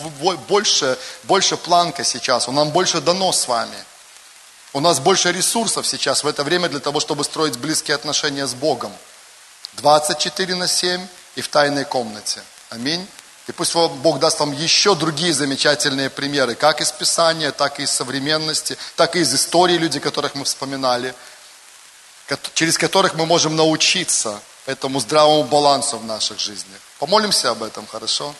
[0.49, 3.77] больше, больше планка сейчас, у нам больше дано с вами.
[4.73, 8.53] У нас больше ресурсов сейчас в это время для того, чтобы строить близкие отношения с
[8.53, 8.93] Богом.
[9.73, 12.41] 24 на 7 и в тайной комнате.
[12.69, 13.05] Аминь.
[13.51, 17.91] И пусть Бог даст вам еще другие замечательные примеры, как из Писания, так и из
[17.91, 21.13] современности, так и из истории людей, которых мы вспоминали,
[22.53, 26.79] через которых мы можем научиться этому здравому балансу в наших жизнях.
[26.97, 28.33] Помолимся об этом, хорошо?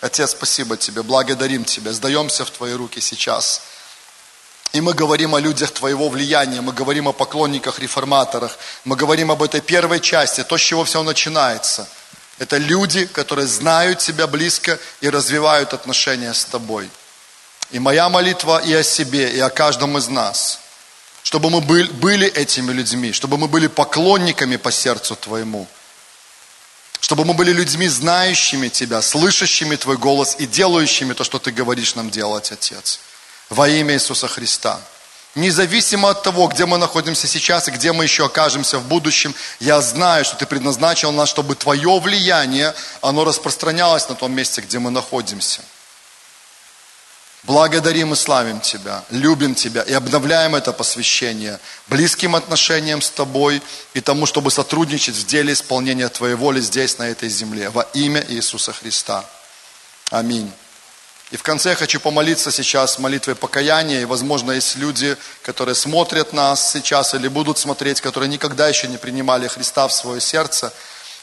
[0.00, 3.62] Отец, спасибо Тебе, благодарим Тебя, сдаемся в Твои руки сейчас.
[4.72, 9.44] И мы говорим о людях Твоего влияния, мы говорим о поклонниках, реформаторах, мы говорим об
[9.44, 11.88] этой первой части, то, с чего все начинается.
[12.38, 16.90] Это люди, которые знают Тебя близко и развивают отношения с Тобой.
[17.70, 20.60] И моя молитва и о себе, и о каждом из нас,
[21.22, 25.66] чтобы мы были этими людьми, чтобы мы были поклонниками по сердцу Твоему,
[27.00, 31.94] чтобы мы были людьми, знающими Тебя, слышащими Твой голос и делающими то, что Ты говоришь
[31.94, 33.00] нам делать, Отец
[33.48, 34.80] во имя Иисуса Христа.
[35.36, 39.82] Независимо от того, где мы находимся сейчас и где мы еще окажемся в будущем, я
[39.82, 44.90] знаю, что Ты предназначил нас, чтобы Твое влияние, оно распространялось на том месте, где мы
[44.90, 45.60] находимся.
[47.42, 53.60] Благодарим и славим Тебя, любим Тебя и обновляем это посвящение близким отношениям с Тобой
[53.92, 58.24] и тому, чтобы сотрудничать в деле исполнения Твоей воли здесь, на этой земле, во имя
[58.26, 59.22] Иисуса Христа.
[60.10, 60.50] Аминь.
[61.32, 64.02] И в конце я хочу помолиться сейчас молитвой покаяния.
[64.02, 68.96] И, возможно, есть люди, которые смотрят нас сейчас или будут смотреть, которые никогда еще не
[68.96, 70.72] принимали Христа в свое сердце.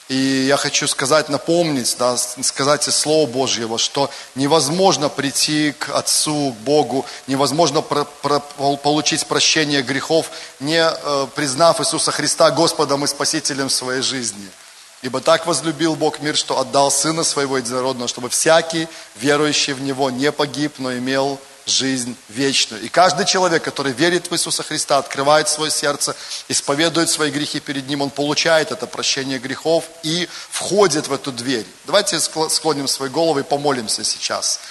[0.10, 6.52] И я хочу сказать, напомнить, да, сказать из Слова Божьего, что невозможно прийти к Отцу,
[6.52, 8.42] к Богу, невозможно про, про,
[8.76, 10.30] получить прощение грехов,
[10.60, 14.50] не э, признав Иисуса Христа Господом и Спасителем своей жизни–
[15.04, 20.10] Ибо так возлюбил Бог мир, что отдал Сына Своего Единородного, чтобы всякий, верующий в Него,
[20.10, 22.82] не погиб, но имел жизнь вечную.
[22.82, 26.16] И каждый человек, который верит в Иисуса Христа, открывает свое сердце,
[26.48, 31.66] исповедует свои грехи перед Ним, он получает это прощение грехов и входит в эту дверь.
[31.86, 34.62] Давайте склоним свои головы и помолимся сейчас.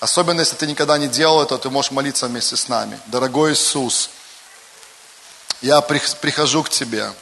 [0.00, 2.98] Особенно, если ты никогда не делал это, ты можешь молиться вместе с нами.
[3.06, 4.08] Дорогой Иисус,
[5.60, 7.12] я прихожу к Тебе.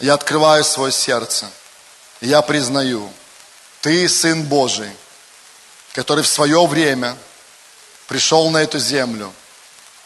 [0.00, 1.50] Я открываю свое сердце.
[2.20, 3.10] Я признаю,
[3.80, 4.90] Ты Сын Божий,
[5.92, 7.16] который в свое время
[8.06, 9.32] пришел на эту землю,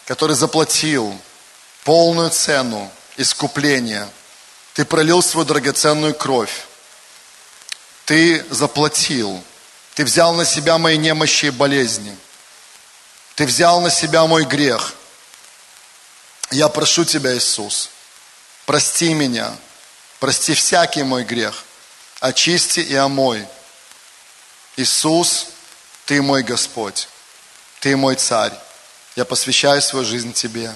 [0.06, 1.18] который заплатил
[1.84, 4.08] полную цену искупления.
[4.74, 6.66] Ты пролил свою драгоценную кровь.
[8.06, 9.42] Ты заплатил.
[9.94, 12.16] Ты взял на себя мои немощи и болезни.
[13.34, 14.94] Ты взял на себя мой грех.
[16.50, 17.90] Я прошу Тебя, Иисус,
[18.66, 19.56] прости меня,
[20.22, 21.64] прости всякий мой грех,
[22.20, 23.44] очисти и омой.
[24.76, 25.48] Иисус,
[26.06, 27.08] Ты мой Господь,
[27.80, 28.52] Ты мой Царь.
[29.16, 30.72] Я посвящаю свою жизнь Тебе.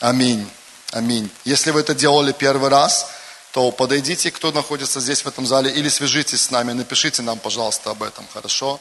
[0.00, 0.50] Аминь.
[0.92, 1.30] Аминь.
[1.44, 3.10] Если вы это делали первый раз,
[3.52, 7.90] то подойдите, кто находится здесь в этом зале, или свяжитесь с нами, напишите нам, пожалуйста,
[7.90, 8.80] об этом, хорошо?